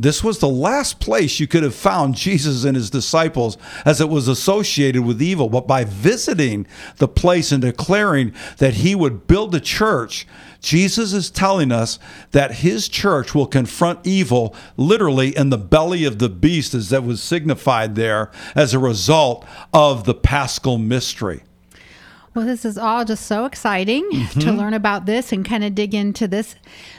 This 0.00 0.22
was 0.22 0.38
the 0.38 0.48
last 0.48 1.00
place 1.00 1.40
you 1.40 1.48
could 1.48 1.64
have 1.64 1.74
found 1.74 2.14
Jesus 2.14 2.62
and 2.62 2.76
his 2.76 2.88
disciples 2.88 3.58
as 3.84 4.00
it 4.00 4.08
was 4.08 4.28
associated 4.28 5.02
with 5.02 5.20
evil. 5.20 5.48
But 5.48 5.66
by 5.66 5.82
visiting 5.82 6.68
the 6.98 7.08
place 7.08 7.50
and 7.50 7.60
declaring 7.60 8.32
that 8.58 8.74
he 8.74 8.94
would 8.94 9.26
build 9.26 9.56
a 9.56 9.60
church, 9.60 10.24
Jesus 10.60 11.12
is 11.12 11.30
telling 11.30 11.70
us 11.70 11.98
that 12.32 12.56
his 12.56 12.88
church 12.88 13.34
will 13.34 13.46
confront 13.46 14.06
evil 14.06 14.54
literally 14.76 15.36
in 15.36 15.50
the 15.50 15.58
belly 15.58 16.04
of 16.04 16.18
the 16.18 16.28
beast, 16.28 16.74
as 16.74 16.88
that 16.90 17.04
was 17.04 17.22
signified 17.22 17.94
there 17.94 18.30
as 18.54 18.74
a 18.74 18.78
result 18.78 19.46
of 19.72 20.04
the 20.04 20.14
paschal 20.14 20.78
mystery. 20.78 21.42
Well, 22.34 22.46
this 22.46 22.64
is 22.64 22.78
all 22.78 23.04
just 23.04 23.26
so 23.26 23.44
exciting 23.44 24.08
mm-hmm. 24.12 24.40
to 24.40 24.52
learn 24.52 24.74
about 24.74 25.06
this 25.06 25.32
and 25.32 25.44
kind 25.44 25.64
of 25.64 25.74
dig 25.74 25.94
into 25.94 26.28
this. 26.28 26.54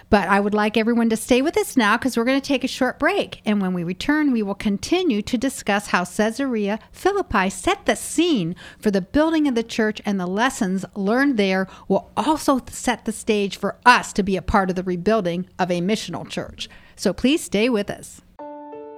But 0.10 0.28
I 0.28 0.40
would 0.40 0.54
like 0.54 0.76
everyone 0.76 1.10
to 1.10 1.18
stay 1.18 1.42
with 1.42 1.58
us 1.58 1.78
now 1.78 1.98
because 1.98 2.18
we're 2.18 2.26
going 2.26 2.42
to 2.42 2.48
take 2.48 2.64
a 2.64 2.68
short 2.68 3.00
break. 3.00 3.42
And 3.46 3.62
when 3.62 3.74
we 3.74 3.84
return, 3.84 4.32
we 4.32 4.44
will 4.44 4.56
continue 4.56 5.22
to 5.22 5.38
discuss 5.38 5.88
how 5.88 6.04
Caesarea 6.04 6.80
Philippi 6.92 7.50
set 7.50 7.86
the 7.86 7.96
scene 7.96 8.56
for 8.80 8.92
the 8.92 9.02
building 9.02 9.48
of 9.48 9.56
the 9.56 9.64
church, 9.64 10.02
and 10.06 10.20
the 10.20 10.28
lessons 10.28 10.86
learned 10.96 11.38
there 11.38 11.68
will 11.88 12.12
also 12.18 12.62
set 12.70 13.06
the 13.06 13.12
stage 13.12 13.58
for 13.58 13.78
us 13.86 14.12
to 14.14 14.24
be 14.24 14.36
a 14.36 14.42
part 14.42 14.70
of 14.70 14.76
the 14.76 14.84
rebuilding 14.84 15.48
of 15.60 15.70
a 15.70 15.82
missional 15.82 16.28
church. 16.28 16.70
So 16.96 17.14
please 17.14 17.44
stay 17.44 17.70
with 17.70 17.90
us. 17.90 18.22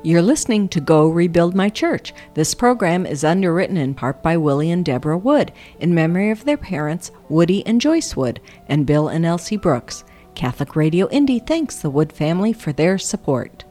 You're 0.04 0.24
listening 0.24 0.68
to 0.70 0.82
Go 0.82 1.10
Rebuild 1.10 1.54
My 1.54 1.70
Church. 1.70 2.12
This 2.34 2.56
program 2.56 3.06
is 3.06 3.24
underwritten 3.24 3.78
in 3.78 3.94
part 3.94 4.24
by 4.24 4.36
Willie 4.36 4.72
and 4.72 4.84
Deborah 4.84 5.16
Wood 5.16 5.52
in 5.80 5.94
memory 5.94 6.32
of 6.32 6.44
their 6.44 6.58
parents, 6.58 7.12
Woody 7.30 7.64
and 7.68 7.80
Joyce 7.80 8.16
Wood, 8.16 8.42
and 8.68 8.88
Bill 8.88 9.10
and 9.10 9.28
Elsie 9.28 9.58
Brooks. 9.58 10.04
Catholic 10.34 10.76
Radio 10.76 11.08
Indy 11.10 11.38
thanks 11.38 11.76
the 11.76 11.92
Wood 11.92 12.12
family 12.12 12.52
for 12.52 12.74
their 12.74 12.98
support. 12.98 13.64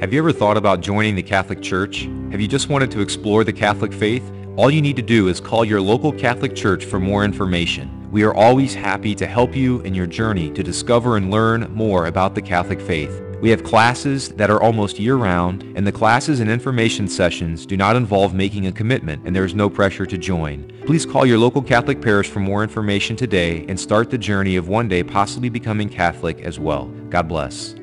Have 0.00 0.14
you 0.14 0.20
ever 0.20 0.32
thought 0.32 0.56
about 0.56 0.80
joining 0.80 1.16
the 1.16 1.22
Catholic 1.22 1.60
Church? 1.60 2.08
Have 2.30 2.40
you 2.40 2.48
just 2.48 2.70
wanted 2.70 2.90
to 2.92 3.02
explore 3.02 3.44
the 3.44 3.52
Catholic 3.52 3.92
faith? 3.92 4.24
All 4.56 4.70
you 4.70 4.80
need 4.80 4.94
to 4.94 5.02
do 5.02 5.26
is 5.26 5.40
call 5.40 5.64
your 5.64 5.80
local 5.80 6.12
Catholic 6.12 6.54
Church 6.54 6.84
for 6.84 7.00
more 7.00 7.24
information. 7.24 8.08
We 8.12 8.22
are 8.22 8.32
always 8.32 8.72
happy 8.72 9.12
to 9.16 9.26
help 9.26 9.56
you 9.56 9.80
in 9.80 9.94
your 9.94 10.06
journey 10.06 10.48
to 10.52 10.62
discover 10.62 11.16
and 11.16 11.28
learn 11.28 11.68
more 11.74 12.06
about 12.06 12.36
the 12.36 12.42
Catholic 12.42 12.80
faith. 12.80 13.20
We 13.40 13.50
have 13.50 13.64
classes 13.64 14.28
that 14.28 14.50
are 14.50 14.62
almost 14.62 15.00
year-round, 15.00 15.64
and 15.74 15.84
the 15.84 15.90
classes 15.90 16.38
and 16.38 16.48
information 16.48 17.08
sessions 17.08 17.66
do 17.66 17.76
not 17.76 17.96
involve 17.96 18.32
making 18.32 18.68
a 18.68 18.72
commitment, 18.72 19.26
and 19.26 19.34
there 19.34 19.44
is 19.44 19.56
no 19.56 19.68
pressure 19.68 20.06
to 20.06 20.16
join. 20.16 20.70
Please 20.86 21.04
call 21.04 21.26
your 21.26 21.38
local 21.38 21.60
Catholic 21.60 22.00
parish 22.00 22.28
for 22.28 22.38
more 22.38 22.62
information 22.62 23.16
today 23.16 23.66
and 23.68 23.78
start 23.78 24.08
the 24.08 24.16
journey 24.16 24.54
of 24.54 24.68
one 24.68 24.86
day 24.86 25.02
possibly 25.02 25.48
becoming 25.48 25.88
Catholic 25.88 26.40
as 26.42 26.60
well. 26.60 26.86
God 27.10 27.26
bless. 27.26 27.74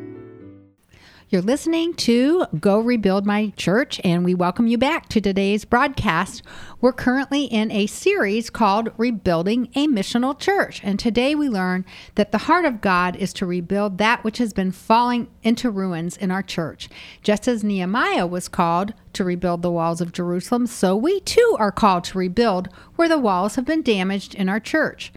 You're 1.31 1.41
listening 1.41 1.93
to 1.93 2.45
Go 2.59 2.81
Rebuild 2.81 3.25
My 3.25 3.53
Church, 3.55 4.01
and 4.03 4.25
we 4.25 4.35
welcome 4.35 4.67
you 4.67 4.77
back 4.77 5.07
to 5.07 5.21
today's 5.21 5.63
broadcast. 5.63 6.41
We're 6.81 6.91
currently 6.91 7.45
in 7.45 7.71
a 7.71 7.87
series 7.87 8.49
called 8.49 8.91
Rebuilding 8.97 9.69
a 9.73 9.87
Missional 9.87 10.37
Church, 10.37 10.81
and 10.83 10.99
today 10.99 11.33
we 11.33 11.47
learn 11.47 11.85
that 12.15 12.33
the 12.33 12.37
heart 12.37 12.65
of 12.65 12.81
God 12.81 13.15
is 13.15 13.31
to 13.35 13.45
rebuild 13.45 13.97
that 13.97 14.25
which 14.25 14.39
has 14.39 14.51
been 14.51 14.73
falling 14.73 15.29
into 15.41 15.71
ruins 15.71 16.17
in 16.17 16.31
our 16.31 16.43
church. 16.43 16.89
Just 17.23 17.47
as 17.47 17.63
Nehemiah 17.63 18.27
was 18.27 18.49
called 18.49 18.93
to 19.13 19.23
rebuild 19.23 19.61
the 19.61 19.71
walls 19.71 20.01
of 20.01 20.11
Jerusalem, 20.11 20.67
so 20.67 20.97
we 20.97 21.21
too 21.21 21.55
are 21.57 21.71
called 21.71 22.03
to 22.03 22.17
rebuild 22.17 22.67
where 22.97 23.07
the 23.07 23.17
walls 23.17 23.55
have 23.55 23.63
been 23.63 23.83
damaged 23.83 24.35
in 24.35 24.49
our 24.49 24.59
church. 24.59 25.13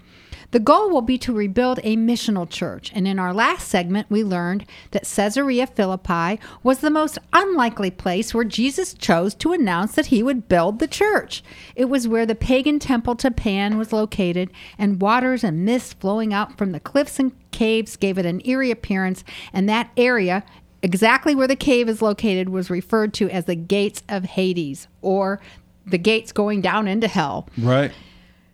The 0.54 0.60
goal 0.60 0.88
will 0.88 1.02
be 1.02 1.18
to 1.18 1.32
rebuild 1.32 1.80
a 1.82 1.96
missional 1.96 2.48
church. 2.48 2.92
And 2.94 3.08
in 3.08 3.18
our 3.18 3.34
last 3.34 3.66
segment, 3.66 4.08
we 4.08 4.22
learned 4.22 4.64
that 4.92 5.02
Caesarea 5.02 5.66
Philippi 5.66 6.38
was 6.62 6.78
the 6.78 6.92
most 6.92 7.18
unlikely 7.32 7.90
place 7.90 8.32
where 8.32 8.44
Jesus 8.44 8.94
chose 8.94 9.34
to 9.34 9.52
announce 9.52 9.96
that 9.96 10.06
he 10.06 10.22
would 10.22 10.46
build 10.46 10.78
the 10.78 10.86
church. 10.86 11.42
It 11.74 11.86
was 11.86 12.06
where 12.06 12.24
the 12.24 12.36
pagan 12.36 12.78
temple 12.78 13.16
to 13.16 13.32
Pan 13.32 13.78
was 13.78 13.92
located, 13.92 14.52
and 14.78 15.02
waters 15.02 15.42
and 15.42 15.64
mist 15.64 15.98
flowing 15.98 16.32
out 16.32 16.56
from 16.56 16.70
the 16.70 16.78
cliffs 16.78 17.18
and 17.18 17.32
caves 17.50 17.96
gave 17.96 18.16
it 18.16 18.24
an 18.24 18.40
eerie 18.44 18.70
appearance. 18.70 19.24
And 19.52 19.68
that 19.68 19.90
area, 19.96 20.44
exactly 20.82 21.34
where 21.34 21.48
the 21.48 21.56
cave 21.56 21.88
is 21.88 22.00
located, 22.00 22.48
was 22.50 22.70
referred 22.70 23.12
to 23.14 23.28
as 23.28 23.46
the 23.46 23.56
gates 23.56 24.04
of 24.08 24.22
Hades 24.22 24.86
or 25.02 25.40
the 25.84 25.98
gates 25.98 26.30
going 26.30 26.60
down 26.60 26.86
into 26.86 27.08
hell. 27.08 27.48
Right. 27.58 27.90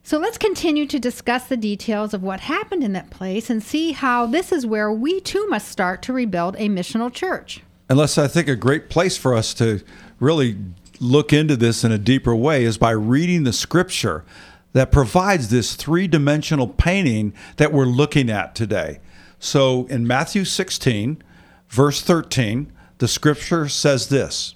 So 0.03 0.19
let's 0.19 0.39
continue 0.39 0.87
to 0.87 0.99
discuss 0.99 1.47
the 1.47 1.57
details 1.57 2.15
of 2.15 2.23
what 2.23 2.41
happened 2.41 2.83
in 2.83 2.93
that 2.95 3.11
place 3.11 3.51
and 3.51 3.63
see 3.63 3.93
how 3.93 4.27
this 4.27 4.51
is 4.51 4.67
where 4.67 4.91
we 4.91 5.21
too 5.21 5.47
must 5.49 5.69
start 5.69 6.03
to 6.03 6.13
rebuild 6.13 6.57
a 6.57 6.69
missional 6.69 7.13
church. 7.13 7.63
Leslie 7.89 8.25
I 8.25 8.29
think 8.29 8.49
a 8.49 8.57
great 8.57 8.89
place 8.89 9.17
for 9.17 9.35
us 9.35 9.53
to 9.55 9.83
really 10.19 10.57
look 11.01 11.33
into 11.33 11.57
this 11.57 11.85
in 11.85 11.93
a 11.93 11.99
deeper 11.99 12.35
way 12.35 12.65
is 12.65 12.79
by 12.79 12.91
reading 12.91 13.45
the 13.45 13.53
scripture 13.53 14.25
that 14.73 14.93
provides 14.93 15.49
this 15.49 15.75
three 15.75 16.07
dimensional 16.07 16.69
painting 16.69 17.33
that 17.57 17.73
we're 17.73 17.85
looking 17.85 18.31
at 18.31 18.55
today. 18.55 19.01
So 19.39 19.87
in 19.87 20.07
Matthew 20.07 20.45
16, 20.45 21.23
verse 21.69 22.03
13, 22.03 22.73
the 22.99 23.09
scripture 23.09 23.69
says 23.69 24.09
this 24.09 24.55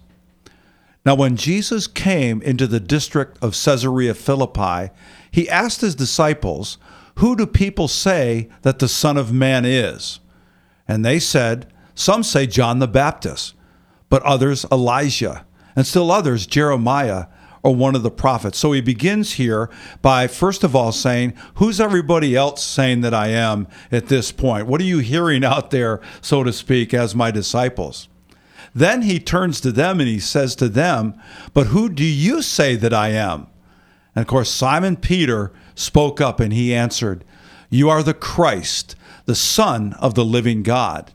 Now, 1.04 1.14
when 1.14 1.36
Jesus 1.36 1.86
came 1.86 2.40
into 2.40 2.66
the 2.66 2.80
district 2.80 3.36
of 3.42 3.52
Caesarea 3.52 4.14
Philippi, 4.14 4.90
he 5.30 5.48
asked 5.50 5.82
his 5.82 5.94
disciples, 5.94 6.78
Who 7.16 7.36
do 7.36 7.46
people 7.46 7.88
say 7.88 8.48
that 8.62 8.78
the 8.78 8.88
Son 8.88 9.18
of 9.18 9.32
Man 9.32 9.66
is? 9.66 10.20
And 10.88 11.04
they 11.04 11.18
said, 11.18 11.70
Some 11.94 12.22
say 12.22 12.46
John 12.46 12.78
the 12.78 12.88
Baptist, 12.88 13.54
but 14.08 14.22
others 14.22 14.64
Elijah, 14.72 15.44
and 15.76 15.86
still 15.86 16.10
others 16.10 16.46
Jeremiah 16.46 17.26
or 17.62 17.74
one 17.74 17.94
of 17.94 18.02
the 18.02 18.10
prophets. 18.10 18.58
So 18.58 18.72
he 18.72 18.80
begins 18.80 19.32
here 19.32 19.68
by, 20.00 20.26
first 20.26 20.64
of 20.64 20.74
all, 20.74 20.92
saying, 20.92 21.34
Who's 21.56 21.80
everybody 21.80 22.34
else 22.34 22.62
saying 22.62 23.02
that 23.02 23.14
I 23.14 23.28
am 23.28 23.68
at 23.92 24.06
this 24.06 24.32
point? 24.32 24.68
What 24.68 24.80
are 24.80 24.84
you 24.84 24.98
hearing 24.98 25.44
out 25.44 25.70
there, 25.70 26.00
so 26.22 26.44
to 26.44 26.52
speak, 26.52 26.94
as 26.94 27.14
my 27.14 27.30
disciples? 27.30 28.08
Then 28.74 29.02
he 29.02 29.20
turns 29.20 29.60
to 29.60 29.70
them 29.70 30.00
and 30.00 30.08
he 30.08 30.18
says 30.18 30.56
to 30.56 30.68
them, 30.68 31.14
But 31.52 31.68
who 31.68 31.88
do 31.88 32.04
you 32.04 32.42
say 32.42 32.74
that 32.76 32.92
I 32.92 33.08
am? 33.08 33.46
And 34.14 34.22
of 34.22 34.26
course, 34.26 34.50
Simon 34.50 34.96
Peter 34.96 35.52
spoke 35.74 36.20
up 36.20 36.40
and 36.40 36.52
he 36.52 36.74
answered, 36.74 37.24
You 37.70 37.88
are 37.88 38.02
the 38.02 38.14
Christ, 38.14 38.96
the 39.26 39.34
Son 39.34 39.94
of 39.94 40.14
the 40.14 40.24
living 40.24 40.62
God. 40.62 41.12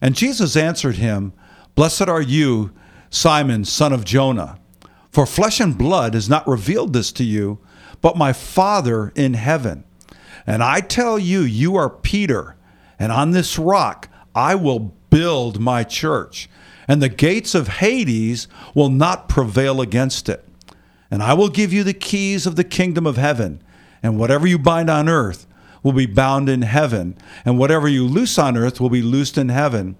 And 0.00 0.14
Jesus 0.14 0.56
answered 0.56 0.96
him, 0.96 1.32
Blessed 1.74 2.08
are 2.08 2.22
you, 2.22 2.72
Simon, 3.10 3.64
son 3.64 3.92
of 3.92 4.04
Jonah. 4.04 4.58
For 5.10 5.26
flesh 5.26 5.60
and 5.60 5.76
blood 5.76 6.14
has 6.14 6.28
not 6.28 6.46
revealed 6.46 6.92
this 6.92 7.12
to 7.12 7.24
you, 7.24 7.58
but 8.00 8.16
my 8.16 8.32
Father 8.32 9.12
in 9.14 9.34
heaven. 9.34 9.84
And 10.46 10.62
I 10.62 10.80
tell 10.80 11.18
you, 11.18 11.40
you 11.40 11.76
are 11.76 11.90
Peter, 11.90 12.56
and 12.98 13.10
on 13.10 13.32
this 13.32 13.58
rock 13.58 14.08
I 14.34 14.54
will 14.54 14.95
build 15.10 15.60
my 15.60 15.84
church, 15.84 16.48
and 16.88 17.02
the 17.02 17.08
gates 17.08 17.54
of 17.54 17.68
Hades 17.68 18.48
will 18.74 18.90
not 18.90 19.28
prevail 19.28 19.80
against 19.80 20.28
it. 20.28 20.44
And 21.10 21.22
I 21.22 21.34
will 21.34 21.48
give 21.48 21.72
you 21.72 21.84
the 21.84 21.94
keys 21.94 22.46
of 22.46 22.56
the 22.56 22.64
kingdom 22.64 23.06
of 23.06 23.16
heaven, 23.16 23.62
and 24.02 24.18
whatever 24.18 24.46
you 24.46 24.58
bind 24.58 24.90
on 24.90 25.08
earth 25.08 25.46
will 25.82 25.92
be 25.92 26.06
bound 26.06 26.48
in 26.48 26.62
heaven, 26.62 27.16
and 27.44 27.58
whatever 27.58 27.86
you 27.88 28.06
loose 28.06 28.38
on 28.38 28.56
earth 28.56 28.80
will 28.80 28.90
be 28.90 29.02
loosed 29.02 29.38
in 29.38 29.48
heaven. 29.48 29.96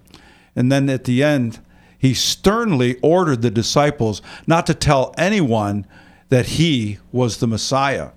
And 0.55 0.71
then 0.71 0.89
at 0.89 1.05
the 1.05 1.23
end, 1.23 1.59
he 1.97 2.13
sternly 2.13 2.97
ordered 3.01 3.41
the 3.41 3.49
disciples 3.49 4.21
not 4.45 4.65
to 4.67 4.73
tell 4.73 5.15
anyone 5.17 5.85
that 6.29 6.45
he 6.45 6.99
was 7.11 7.37
the 7.37 7.47
Messiah. 7.47 8.09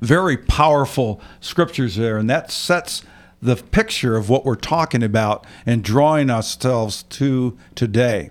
Very 0.00 0.36
powerful 0.36 1.20
scriptures 1.40 1.96
there, 1.96 2.18
and 2.18 2.30
that 2.30 2.50
sets 2.50 3.02
the 3.42 3.56
picture 3.56 4.16
of 4.16 4.28
what 4.28 4.44
we're 4.44 4.54
talking 4.54 5.02
about 5.02 5.46
and 5.64 5.82
drawing 5.82 6.30
ourselves 6.30 7.04
to 7.04 7.56
today. 7.74 8.30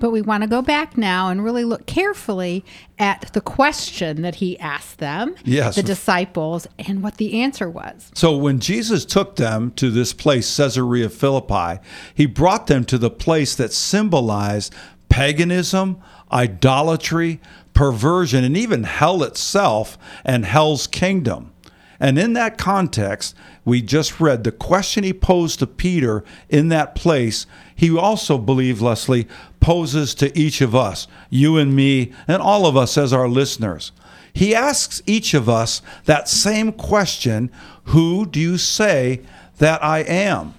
But 0.00 0.10
we 0.10 0.20
want 0.20 0.42
to 0.42 0.48
go 0.48 0.62
back 0.62 0.96
now 0.98 1.28
and 1.28 1.44
really 1.44 1.64
look 1.64 1.86
carefully 1.86 2.64
at 2.98 3.32
the 3.32 3.40
question 3.40 4.22
that 4.22 4.36
he 4.36 4.58
asked 4.58 4.98
them, 4.98 5.34
Yes. 5.44 5.76
the 5.76 5.82
disciples, 5.82 6.66
and 6.78 7.02
what 7.02 7.16
the 7.18 7.40
answer 7.40 7.70
was. 7.70 8.10
So 8.14 8.36
when 8.36 8.58
Jesus 8.58 9.04
took 9.04 9.36
them 9.36 9.70
to 9.72 9.90
this 9.90 10.12
place, 10.12 10.56
Caesarea 10.56 11.08
Philippi, 11.08 11.80
he 12.14 12.26
brought 12.26 12.66
them 12.66 12.84
to 12.86 12.98
the 12.98 13.10
place 13.10 13.54
that 13.54 13.72
symbolized 13.72 14.74
paganism, 15.08 16.00
idolatry, 16.32 17.40
perversion, 17.74 18.44
and 18.44 18.56
even 18.56 18.84
hell 18.84 19.22
itself 19.22 19.96
and 20.24 20.44
hell's 20.44 20.86
kingdom. 20.86 21.52
And 22.00 22.18
in 22.18 22.32
that 22.32 22.56
context, 22.56 23.36
we 23.64 23.82
just 23.82 24.20
read 24.20 24.42
the 24.42 24.52
question 24.52 25.04
he 25.04 25.12
posed 25.12 25.58
to 25.58 25.66
Peter 25.66 26.24
in 26.48 26.68
that 26.68 26.94
place, 26.94 27.46
he 27.76 27.94
also 27.96 28.38
believed, 28.38 28.80
Leslie, 28.80 29.28
poses 29.60 30.14
to 30.16 30.36
each 30.36 30.62
of 30.62 30.74
us, 30.74 31.06
you 31.28 31.58
and 31.58 31.76
me, 31.76 32.12
and 32.26 32.40
all 32.40 32.66
of 32.66 32.76
us 32.76 32.96
as 32.96 33.12
our 33.12 33.28
listeners. 33.28 33.92
He 34.32 34.54
asks 34.54 35.02
each 35.06 35.34
of 35.34 35.48
us 35.48 35.82
that 36.06 36.28
same 36.28 36.72
question 36.72 37.50
Who 37.84 38.26
do 38.26 38.40
you 38.40 38.56
say 38.56 39.20
that 39.58 39.84
I 39.84 40.00
am? 40.00 40.54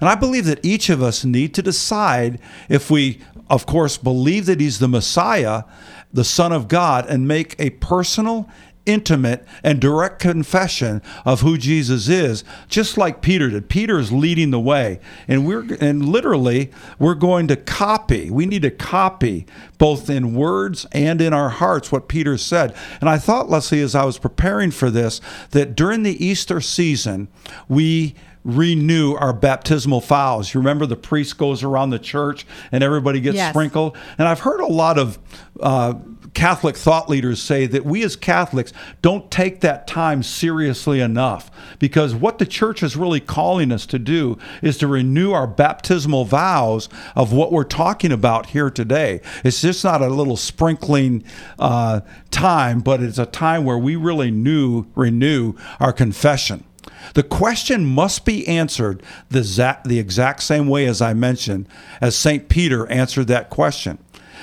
And 0.00 0.08
I 0.08 0.14
believe 0.14 0.44
that 0.44 0.64
each 0.64 0.88
of 0.90 1.02
us 1.02 1.24
need 1.24 1.54
to 1.54 1.62
decide 1.62 2.38
if 2.68 2.90
we, 2.90 3.20
of 3.48 3.66
course, 3.66 3.96
believe 3.96 4.46
that 4.46 4.60
he's 4.60 4.78
the 4.78 4.88
Messiah, 4.88 5.64
the 6.12 6.24
Son 6.24 6.52
of 6.52 6.68
God, 6.68 7.06
and 7.08 7.26
make 7.26 7.56
a 7.58 7.70
personal, 7.70 8.48
intimate, 8.86 9.44
and 9.62 9.80
direct 9.80 10.18
confession 10.20 11.02
of 11.24 11.40
who 11.40 11.58
Jesus 11.58 12.08
is, 12.08 12.44
just 12.68 12.96
like 12.96 13.20
Peter 13.20 13.50
did. 13.50 13.68
Peter 13.68 13.98
is 13.98 14.12
leading 14.12 14.50
the 14.50 14.60
way. 14.60 15.00
And 15.28 15.46
we're 15.46 15.66
and 15.80 16.08
literally 16.08 16.70
we're 16.98 17.14
going 17.14 17.48
to 17.48 17.56
copy. 17.56 18.30
We 18.30 18.46
need 18.46 18.62
to 18.62 18.70
copy 18.70 19.46
both 19.78 20.08
in 20.08 20.34
words 20.34 20.86
and 20.92 21.20
in 21.20 21.32
our 21.32 21.50
hearts 21.50 21.90
what 21.92 22.08
Peter 22.08 22.38
said. 22.38 22.74
And 23.00 23.10
I 23.10 23.18
thought, 23.18 23.50
Leslie, 23.50 23.80
as 23.82 23.94
I 23.94 24.04
was 24.04 24.18
preparing 24.18 24.70
for 24.70 24.90
this, 24.90 25.20
that 25.50 25.74
during 25.76 26.02
the 26.02 26.24
Easter 26.24 26.60
season, 26.60 27.28
we 27.68 28.14
renew 28.44 29.14
our 29.14 29.32
baptismal 29.32 30.00
vows. 30.00 30.54
You 30.54 30.60
remember 30.60 30.86
the 30.86 30.94
priest 30.94 31.36
goes 31.36 31.64
around 31.64 31.90
the 31.90 31.98
church 31.98 32.46
and 32.70 32.84
everybody 32.84 33.20
gets 33.20 33.34
Yes. 33.36 33.50
sprinkled? 33.52 33.96
And 34.18 34.28
I've 34.28 34.38
heard 34.40 34.60
a 34.60 34.66
lot 34.66 34.98
of 34.98 35.18
uh, 35.60 35.94
Catholic 36.36 36.76
thought 36.76 37.08
leaders 37.08 37.42
say 37.42 37.64
that 37.64 37.86
we 37.86 38.04
as 38.04 38.14
Catholics 38.14 38.70
don't 39.00 39.30
take 39.30 39.62
that 39.62 39.86
time 39.86 40.22
seriously 40.22 41.00
enough 41.00 41.50
because 41.78 42.14
what 42.14 42.38
the 42.38 42.44
church 42.44 42.82
is 42.82 42.94
really 42.94 43.20
calling 43.20 43.72
us 43.72 43.86
to 43.86 43.98
do 43.98 44.36
is 44.60 44.76
to 44.76 44.86
renew 44.86 45.32
our 45.32 45.46
baptismal 45.46 46.26
vows 46.26 46.90
of 47.14 47.32
what 47.32 47.52
we're 47.52 47.64
talking 47.64 48.12
about 48.12 48.48
here 48.48 48.68
today. 48.68 49.22
It's 49.44 49.62
just 49.62 49.82
not 49.82 50.02
a 50.02 50.08
little 50.08 50.36
sprinkling 50.36 51.24
uh, 51.58 52.02
time, 52.30 52.80
but 52.80 53.02
it's 53.02 53.18
a 53.18 53.24
time 53.24 53.64
where 53.64 53.78
we 53.78 53.96
really 53.96 54.30
new, 54.30 54.84
renew 54.94 55.54
our 55.80 55.94
confession. 55.94 56.64
The 57.14 57.22
question 57.22 57.86
must 57.86 58.26
be 58.26 58.46
answered 58.46 59.02
the 59.30 59.38
exact, 59.38 59.88
the 59.88 59.98
exact 59.98 60.42
same 60.42 60.68
way 60.68 60.84
as 60.84 61.00
I 61.00 61.14
mentioned, 61.14 61.66
as 62.00 62.14
St. 62.14 62.50
Peter 62.50 62.86
answered 62.88 63.28
that 63.28 63.48
question. 63.48 63.96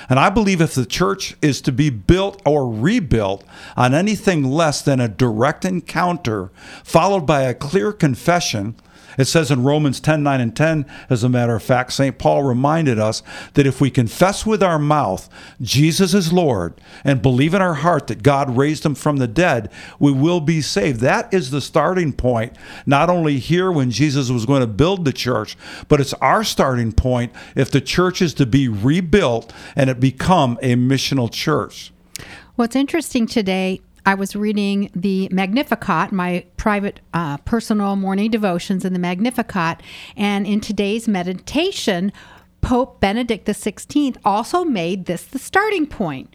And 0.08 0.18
I 0.18 0.30
believe 0.30 0.60
if 0.60 0.74
the 0.74 0.86
church 0.86 1.36
is 1.40 1.60
to 1.62 1.72
be 1.72 1.90
built 1.90 2.40
or 2.44 2.70
rebuilt 2.70 3.44
on 3.76 3.94
anything 3.94 4.44
less 4.44 4.82
than 4.82 5.00
a 5.00 5.08
direct 5.08 5.64
encounter, 5.64 6.50
followed 6.82 7.26
by 7.26 7.42
a 7.42 7.54
clear 7.54 7.92
confession, 7.92 8.76
it 9.18 9.26
says 9.26 9.50
in 9.50 9.62
Romans 9.62 10.00
10 10.00 10.22
9 10.22 10.40
and 10.40 10.56
10, 10.56 10.86
as 11.10 11.24
a 11.24 11.28
matter 11.28 11.54
of 11.54 11.62
fact, 11.62 11.92
St. 11.92 12.18
Paul 12.18 12.42
reminded 12.42 12.98
us 12.98 13.22
that 13.54 13.66
if 13.66 13.80
we 13.80 13.90
confess 13.90 14.46
with 14.46 14.62
our 14.62 14.78
mouth 14.78 15.28
Jesus 15.60 16.14
is 16.14 16.32
Lord 16.32 16.80
and 17.04 17.22
believe 17.22 17.54
in 17.54 17.62
our 17.62 17.74
heart 17.74 18.06
that 18.08 18.22
God 18.22 18.56
raised 18.56 18.84
him 18.84 18.94
from 18.94 19.16
the 19.16 19.28
dead, 19.28 19.70
we 19.98 20.12
will 20.12 20.40
be 20.40 20.60
saved. 20.60 21.00
That 21.00 21.32
is 21.32 21.50
the 21.50 21.60
starting 21.60 22.12
point, 22.12 22.56
not 22.86 23.10
only 23.10 23.38
here 23.38 23.70
when 23.70 23.90
Jesus 23.90 24.30
was 24.30 24.46
going 24.46 24.60
to 24.60 24.66
build 24.66 25.04
the 25.04 25.12
church, 25.12 25.56
but 25.88 26.00
it's 26.00 26.14
our 26.14 26.44
starting 26.44 26.92
point 26.92 27.32
if 27.54 27.70
the 27.70 27.80
church 27.80 28.22
is 28.22 28.34
to 28.34 28.46
be 28.46 28.68
rebuilt 28.68 29.52
and 29.76 29.90
it 29.90 30.00
become 30.00 30.58
a 30.62 30.74
missional 30.74 31.30
church. 31.30 31.92
What's 32.56 32.76
interesting 32.76 33.26
today, 33.26 33.80
I 34.06 34.14
was 34.14 34.36
reading 34.36 34.90
the 34.94 35.28
Magnificat, 35.30 36.12
my 36.12 36.44
private 36.56 37.00
uh, 37.14 37.38
personal 37.38 37.96
morning 37.96 38.30
devotions 38.30 38.84
in 38.84 38.92
the 38.92 38.98
Magnificat, 38.98 39.82
and 40.16 40.46
in 40.46 40.60
today's 40.60 41.08
meditation, 41.08 42.12
Pope 42.60 43.00
Benedict 43.00 43.46
XVI 43.46 44.16
also 44.24 44.64
made 44.64 45.06
this 45.06 45.24
the 45.24 45.38
starting 45.38 45.86
point. 45.86 46.34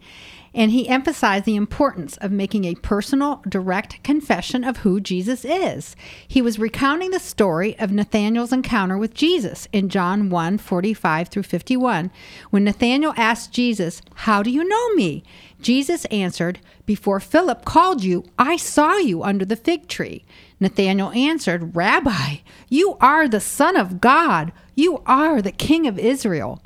And 0.52 0.72
he 0.72 0.88
emphasized 0.88 1.44
the 1.44 1.56
importance 1.56 2.16
of 2.16 2.32
making 2.32 2.64
a 2.64 2.74
personal, 2.74 3.42
direct 3.48 4.02
confession 4.02 4.64
of 4.64 4.78
who 4.78 5.00
Jesus 5.00 5.44
is. 5.44 5.94
He 6.26 6.42
was 6.42 6.58
recounting 6.58 7.10
the 7.10 7.20
story 7.20 7.78
of 7.78 7.92
Nathanael's 7.92 8.52
encounter 8.52 8.98
with 8.98 9.14
Jesus 9.14 9.68
in 9.72 9.88
John 9.88 10.28
1 10.28 10.58
45 10.58 11.28
through 11.28 11.44
51. 11.44 12.10
When 12.50 12.64
Nathanael 12.64 13.14
asked 13.16 13.52
Jesus, 13.52 14.02
How 14.14 14.42
do 14.42 14.50
you 14.50 14.64
know 14.64 14.94
me? 14.94 15.22
Jesus 15.60 16.04
answered, 16.06 16.60
Before 16.86 17.20
Philip 17.20 17.64
called 17.64 18.02
you, 18.02 18.24
I 18.38 18.56
saw 18.56 18.96
you 18.96 19.22
under 19.22 19.44
the 19.44 19.56
fig 19.56 19.86
tree. 19.88 20.24
Nathanael 20.58 21.10
answered, 21.10 21.76
Rabbi, 21.76 22.36
you 22.68 22.96
are 23.00 23.28
the 23.28 23.40
Son 23.40 23.76
of 23.76 24.00
God. 24.00 24.52
You 24.74 25.02
are 25.06 25.40
the 25.40 25.52
King 25.52 25.86
of 25.86 25.98
Israel. 25.98 26.62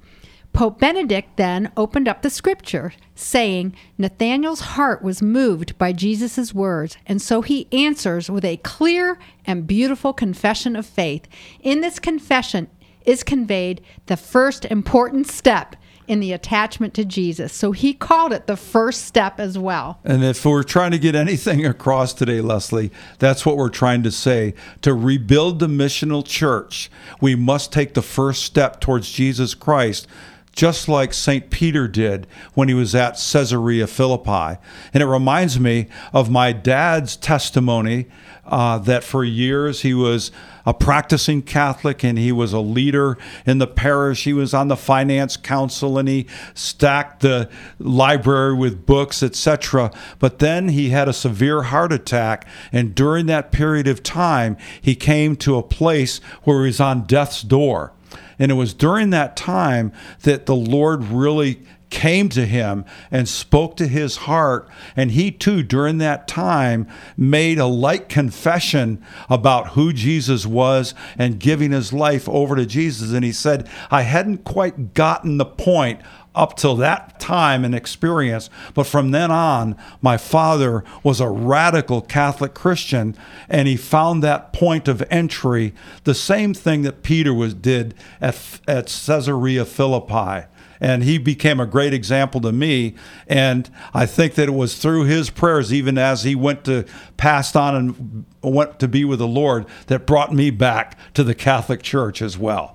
Pope 0.55 0.79
Benedict 0.79 1.37
then 1.37 1.73
opened 1.77 2.07
up 2.07 2.23
the 2.23 2.31
scripture, 2.31 2.93
saying, 3.17 3.75
Nathanael's 3.99 4.61
heart 4.61 5.03
was 5.03 5.21
moved 5.21 5.77
by 5.77 5.93
Jesus' 5.93 6.55
words, 6.55 6.97
and 7.07 7.21
so 7.21 7.43
he 7.43 7.67
answers 7.73 8.31
with 8.31 8.45
a 8.45 8.57
clear 8.59 9.19
and 9.45 9.67
beautiful 9.67 10.13
confession 10.13 10.77
of 10.77 10.87
faith. 10.87 11.27
In 11.61 11.81
this 11.81 11.99
confession, 11.99 12.69
is 13.05 13.23
conveyed 13.23 13.83
the 14.07 14.17
first 14.17 14.65
important 14.67 15.27
step 15.27 15.77
in 16.07 16.21
the 16.21 16.33
attachment 16.33 16.93
to 16.93 17.05
Jesus. 17.05 17.53
So 17.53 17.73
he 17.73 17.95
called 17.95 18.33
it 18.33 18.47
the 18.47 18.57
first 18.57 19.05
step 19.07 19.41
as 19.41 19.59
well. 19.59 20.01
And 20.05 20.23
if 20.23 20.45
we're 20.45 20.63
trying 20.63 20.91
to 20.91 20.99
get 20.99 21.15
anything 21.15 21.65
across 21.67 22.13
today, 22.13 22.43
Leslie, 22.43 22.93
that's 23.19 23.47
what 23.47 23.57
we're 23.57 23.71
trying 23.71 24.03
to 24.03 24.11
say. 24.11 24.55
To 24.83 24.93
rebuild 24.93 25.61
the 25.61 25.67
missional 25.67 26.25
church, 26.25 26.91
we 27.21 27.35
must 27.35 27.73
take 27.73 27.95
the 27.95 28.03
first 28.03 28.43
step 28.43 28.81
towards 28.81 29.11
Jesus 29.11 29.55
Christ 29.55 30.07
just 30.55 30.89
like 30.89 31.13
St. 31.13 31.51
Peter 31.51 31.89
did 31.89 32.27
when 32.55 32.69
he 32.69 32.75
was 32.75 32.95
at 32.95 33.15
Caesarea 33.15 33.87
Philippi. 33.87 34.59
And 34.93 35.03
it 35.03 35.07
reminds 35.07 35.59
me 35.59 35.89
of 36.13 36.31
my 36.31 36.53
dad's 36.53 37.17
testimony 37.17 38.07
uh, 38.47 38.79
that 38.79 39.03
for 39.03 39.25
years 39.25 39.81
he 39.81 39.95
was 39.95 40.31
a 40.67 40.75
practicing 40.75 41.43
Catholic 41.43 42.03
and 42.03 42.19
he 42.19 42.33
was 42.33 42.53
a 42.53 42.61
leader 42.61 43.19
in 43.47 43.59
the 43.59 43.67
parish. 43.67 44.25
He 44.25 44.33
was 44.33 44.55
on 44.55 44.69
the 44.69 44.77
finance 44.77 45.37
council 45.37 45.99
and 45.99 46.09
he 46.09 46.27
stacked 46.55 47.21
the 47.21 47.51
library 47.79 48.55
with 48.55 48.87
books, 48.87 49.23
etc. 49.23 49.91
But 50.19 50.39
then 50.39 50.69
he 50.69 50.91
had 50.91 51.09
a 51.09 51.13
severe 51.13 51.65
heart 51.65 51.93
attack, 51.93 52.47
and 52.73 52.95
during 52.95 53.27
that 53.27 53.53
period 53.53 53.87
of 53.87 54.03
time, 54.03 54.57
he 54.81 54.95
came 54.95 55.37
to 55.37 55.57
a 55.57 55.63
place 55.63 56.19
where 56.45 56.61
he 56.61 56.67
was 56.67 56.81
on 56.81 57.03
death's 57.03 57.43
door. 57.43 57.94
And 58.39 58.51
it 58.51 58.55
was 58.55 58.75
during 58.75 59.11
that 59.11 59.37
time 59.37 59.93
that 60.23 60.47
the 60.47 60.57
Lord 60.57 61.05
really 61.05 61.61
came 61.95 62.29
to 62.29 62.45
him 62.45 62.85
and 63.11 63.29
spoke 63.29 63.77
to 63.77 63.87
his 63.87 64.17
heart. 64.17 64.69
And 64.97 65.13
he 65.13 65.31
too, 65.31 65.63
during 65.63 65.99
that 65.99 66.27
time, 66.27 66.89
made 67.17 67.59
a 67.59 67.67
light 67.67 68.09
confession 68.09 69.03
about 69.31 69.71
who 69.71 69.93
Jesus 69.93 70.45
was 70.45 70.95
and 71.17 71.39
giving 71.39 71.71
his 71.71 71.93
life 71.93 72.29
over 72.29 72.57
to 72.57 72.67
Jesus. 72.67 73.13
And 73.13 73.25
he 73.25 73.33
said, 73.33 73.69
I 73.93 74.03
hadn't 74.03 74.45
quite 74.45 74.95
gotten 74.95 75.39
the 75.39 75.45
point 75.45 76.01
up 76.35 76.57
till 76.57 76.77
that 76.77 77.21
time 77.21 77.65
and 77.65 77.75
experience. 77.75 78.51
But 78.75 78.87
from 78.87 79.11
then 79.11 79.31
on, 79.31 79.77
my 80.03 80.17
father 80.17 80.85
was 81.03 81.21
a 81.21 81.29
radical 81.29 82.01
Catholic 82.01 82.55
Christian, 82.55 83.17
and 83.49 83.69
he 83.69 83.77
found 83.77 84.23
that 84.23 84.53
point 84.53 84.89
of 84.89 85.03
entry, 85.11 85.75
the 86.05 86.15
same 86.15 86.55
thing 86.55 86.83
that 86.83 87.03
Peter 87.03 87.33
was 87.33 87.55
did 87.55 87.95
at, 88.21 88.61
at 88.67 88.87
Caesarea 88.87 89.65
Philippi 89.65 90.47
and 90.81 91.03
he 91.03 91.17
became 91.17 91.61
a 91.61 91.67
great 91.67 91.95
example 91.95 92.41
to 92.43 92.53
me. 92.53 92.95
And 93.27 93.71
I 93.95 94.05
think 94.05 94.35
that 94.35 94.49
it 94.49 94.55
was 94.55 94.77
through 94.77 95.05
his 95.05 95.31
prayers, 95.31 95.73
even 95.73 95.97
as 95.97 96.25
he 96.25 96.35
went 96.35 96.65
to 96.65 96.85
passed 97.17 97.57
on 97.57 97.75
and 97.75 98.25
went 98.43 98.79
to 98.81 98.89
be 98.89 99.05
with 99.05 99.19
the 99.19 99.27
Lord, 99.27 99.65
that 99.87 100.07
brought 100.07 100.33
me 100.33 100.51
back 100.51 100.99
to 101.15 101.25
the 101.25 101.35
Catholic 101.35 101.83
Church 101.83 102.21
as 102.21 102.37
well. 102.37 102.74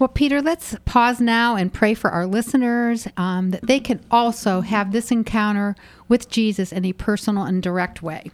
Well, 0.00 0.08
Peter, 0.08 0.40
let's 0.40 0.74
pause 0.86 1.20
now 1.20 1.56
and 1.56 1.70
pray 1.70 1.92
for 1.92 2.08
our 2.08 2.26
listeners 2.26 3.06
um, 3.18 3.50
that 3.50 3.66
they 3.66 3.80
can 3.80 4.00
also 4.10 4.62
have 4.62 4.92
this 4.92 5.10
encounter 5.10 5.76
with 6.08 6.30
Jesus 6.30 6.72
in 6.72 6.86
a 6.86 6.94
personal 6.94 7.44
and 7.44 7.62
direct 7.62 8.02
way. 8.02 8.30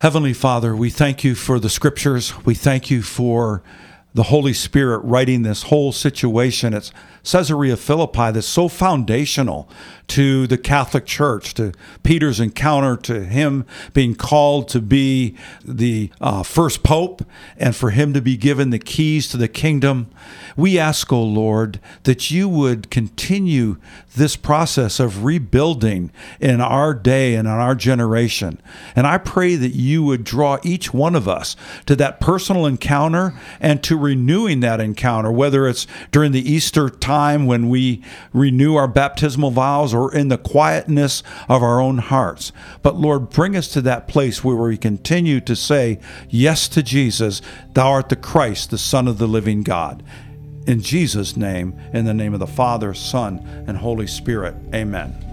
Heavenly 0.00 0.32
Father, 0.32 0.74
we 0.74 0.90
thank 0.90 1.22
you 1.22 1.36
for 1.36 1.60
the 1.60 1.70
scriptures. 1.70 2.44
We 2.44 2.56
thank 2.56 2.90
you 2.90 3.02
for 3.02 3.62
the 4.14 4.24
Holy 4.24 4.52
Spirit 4.52 4.98
writing 5.04 5.42
this 5.42 5.62
whole 5.64 5.92
situation. 5.92 6.74
It's 6.74 6.90
Caesarea 7.22 7.76
Philippi 7.76 8.32
that's 8.32 8.44
so 8.44 8.68
foundational 8.68 9.68
to 10.08 10.46
the 10.46 10.58
Catholic 10.58 11.06
Church, 11.06 11.54
to 11.54 11.72
Peter's 12.02 12.40
encounter, 12.40 12.96
to 12.96 13.24
him 13.24 13.64
being 13.92 14.14
called 14.14 14.68
to 14.68 14.80
be 14.80 15.36
the 15.64 16.10
uh, 16.20 16.42
first 16.42 16.82
pope, 16.82 17.24
and 17.56 17.74
for 17.74 17.90
him 17.90 18.12
to 18.12 18.20
be 18.20 18.36
given 18.36 18.70
the 18.70 18.78
keys 18.78 19.28
to 19.28 19.36
the 19.36 19.48
kingdom. 19.48 20.10
We 20.56 20.78
ask, 20.78 21.12
O 21.12 21.16
oh 21.16 21.22
Lord, 21.22 21.80
that 22.04 22.30
you 22.30 22.48
would 22.48 22.90
continue 22.90 23.76
this 24.16 24.36
process 24.36 25.00
of 25.00 25.24
rebuilding 25.24 26.10
in 26.38 26.60
our 26.60 26.94
day 26.94 27.34
and 27.34 27.48
in 27.48 27.54
our 27.54 27.74
generation. 27.74 28.60
And 28.94 29.06
I 29.06 29.18
pray 29.18 29.56
that 29.56 29.74
you 29.74 30.02
would 30.04 30.24
draw 30.24 30.58
each 30.62 30.92
one 30.92 31.14
of 31.14 31.28
us 31.28 31.56
to 31.86 31.96
that 31.96 32.20
personal 32.20 32.66
encounter 32.66 33.34
and 33.60 33.82
to 33.84 33.96
renewing 33.96 34.60
that 34.60 34.80
encounter, 34.80 35.32
whether 35.32 35.66
it's 35.66 35.86
during 36.12 36.32
the 36.32 36.48
Easter 36.48 36.88
time 36.88 37.46
when 37.46 37.68
we 37.68 38.02
renew 38.32 38.76
our 38.76 38.88
baptismal 38.88 39.50
vows 39.50 39.93
or 39.94 40.14
in 40.14 40.28
the 40.28 40.38
quietness 40.38 41.22
of 41.48 41.62
our 41.62 41.80
own 41.80 41.98
hearts. 41.98 42.52
But 42.82 42.96
Lord, 42.96 43.30
bring 43.30 43.56
us 43.56 43.68
to 43.68 43.80
that 43.82 44.08
place 44.08 44.42
where 44.42 44.56
we 44.56 44.76
continue 44.76 45.40
to 45.42 45.56
say 45.56 46.00
yes 46.28 46.68
to 46.68 46.82
Jesus. 46.82 47.40
Thou 47.72 47.90
art 47.90 48.08
the 48.08 48.16
Christ, 48.16 48.70
the 48.70 48.78
Son 48.78 49.08
of 49.08 49.18
the 49.18 49.28
living 49.28 49.62
God. 49.62 50.02
In 50.66 50.80
Jesus' 50.80 51.36
name, 51.36 51.78
in 51.92 52.04
the 52.04 52.14
name 52.14 52.34
of 52.34 52.40
the 52.40 52.46
Father, 52.46 52.94
Son, 52.94 53.64
and 53.66 53.76
Holy 53.76 54.06
Spirit. 54.06 54.54
Amen. 54.74 55.23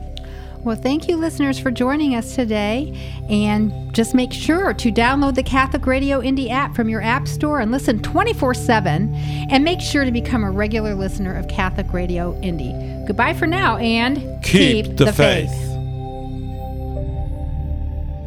Well, 0.63 0.76
thank 0.76 1.08
you, 1.08 1.17
listeners, 1.17 1.58
for 1.58 1.71
joining 1.71 2.13
us 2.13 2.36
today. 2.36 2.93
And 3.30 3.91
just 3.95 4.13
make 4.13 4.32
sure 4.32 4.76
to 4.76 4.91
download 4.91 5.34
the 5.34 5.41
Catholic 5.41 5.88
Radio 5.88 6.21
Indy 6.21 6.52
app 6.52 6.76
from 6.76 6.88
your 6.88 7.02
App 7.02 7.28
Store 7.28 7.62
and 7.62 7.71
listen 7.71 8.00
24 8.04 8.54
7. 8.54 9.12
And 9.15 9.63
make 9.63 9.82
sure 9.82 10.06
to 10.06 10.12
become 10.12 10.43
a 10.43 10.52
regular 10.52 10.93
listener 10.93 11.36
of 11.36 11.47
Catholic 11.47 11.91
Radio 11.91 12.39
Indy. 12.41 12.76
Goodbye 13.08 13.34
for 13.34 13.47
now 13.47 13.78
and 13.78 14.17
keep, 14.43 14.86
keep 14.86 14.97
the, 14.97 15.06
the, 15.06 15.13
faith. 15.13 15.50
faith. 15.50 15.67